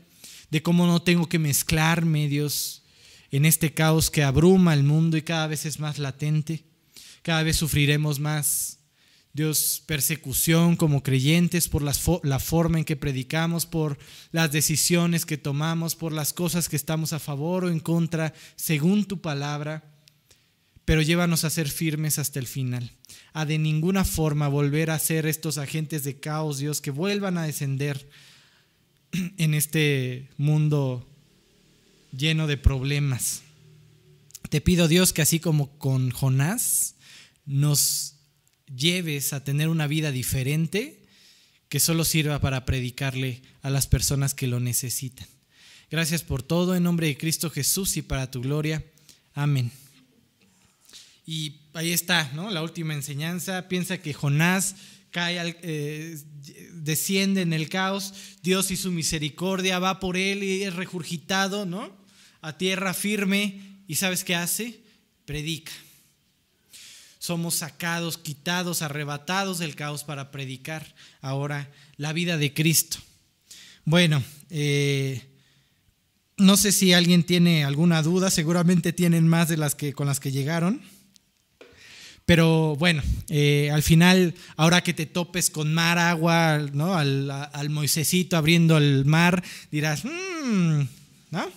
[0.52, 2.84] de cómo no tengo que mezclarme, Dios,
[3.32, 6.64] en este caos que abruma el mundo y cada vez es más latente.
[7.24, 8.77] Cada vez sufriremos más,
[9.38, 14.00] Dios, persecución como creyentes por la forma en que predicamos, por
[14.32, 19.06] las decisiones que tomamos, por las cosas que estamos a favor o en contra, según
[19.06, 19.84] tu palabra.
[20.86, 22.92] Pero llévanos a ser firmes hasta el final
[23.34, 27.44] a de ninguna forma volver a ser estos agentes de caos, Dios, que vuelvan a
[27.44, 28.10] descender
[29.38, 31.08] en este mundo
[32.12, 33.44] lleno de problemas.
[34.50, 36.96] Te pido, Dios, que así como con Jonás,
[37.46, 38.17] nos
[38.76, 41.02] lleves a tener una vida diferente
[41.70, 45.28] que solo sirva para predicarle a las personas que lo necesitan.
[45.90, 48.84] Gracias por todo, en nombre de Cristo Jesús y para tu gloria.
[49.34, 49.72] Amén.
[51.26, 52.50] Y ahí está, ¿no?
[52.50, 53.68] La última enseñanza.
[53.68, 54.76] Piensa que Jonás
[55.12, 56.18] cae, eh,
[56.74, 58.14] desciende en el caos.
[58.44, 61.96] Dios y su misericordia va por él y es regurgitado, ¿no?
[62.42, 63.62] A tierra firme.
[63.88, 64.88] ¿Y sabes qué hace?
[65.28, 65.74] predica.
[67.20, 73.00] Somos sacados, quitados, arrebatados del caos para predicar ahora la vida de Cristo.
[73.86, 75.24] Bueno, eh,
[76.38, 80.20] no sé si alguien tiene alguna duda, seguramente tienen más de las que con las
[80.20, 80.82] que llegaron.
[82.28, 86.96] Pero bueno, eh, al final, ahora que te topes con mar, agua, ¿no?
[86.96, 87.70] Al, al
[88.34, 89.42] abriendo el mar,
[89.72, 90.82] dirás, mmm,
[91.32, 91.50] ¿no?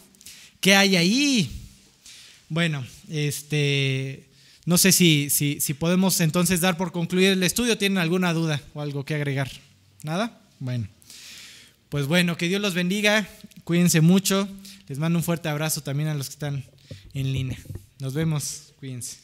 [0.60, 1.50] ¿Qué hay ahí?
[2.48, 4.29] Bueno, este,
[4.70, 7.76] no sé si, si, si podemos entonces dar por concluir el estudio.
[7.76, 9.50] ¿Tienen alguna duda o algo que agregar?
[10.04, 10.38] ¿Nada?
[10.60, 10.86] Bueno.
[11.88, 13.26] Pues bueno, que Dios los bendiga.
[13.64, 14.48] Cuídense mucho.
[14.86, 16.64] Les mando un fuerte abrazo también a los que están
[17.14, 17.58] en línea.
[17.98, 18.72] Nos vemos.
[18.78, 19.16] Cuídense.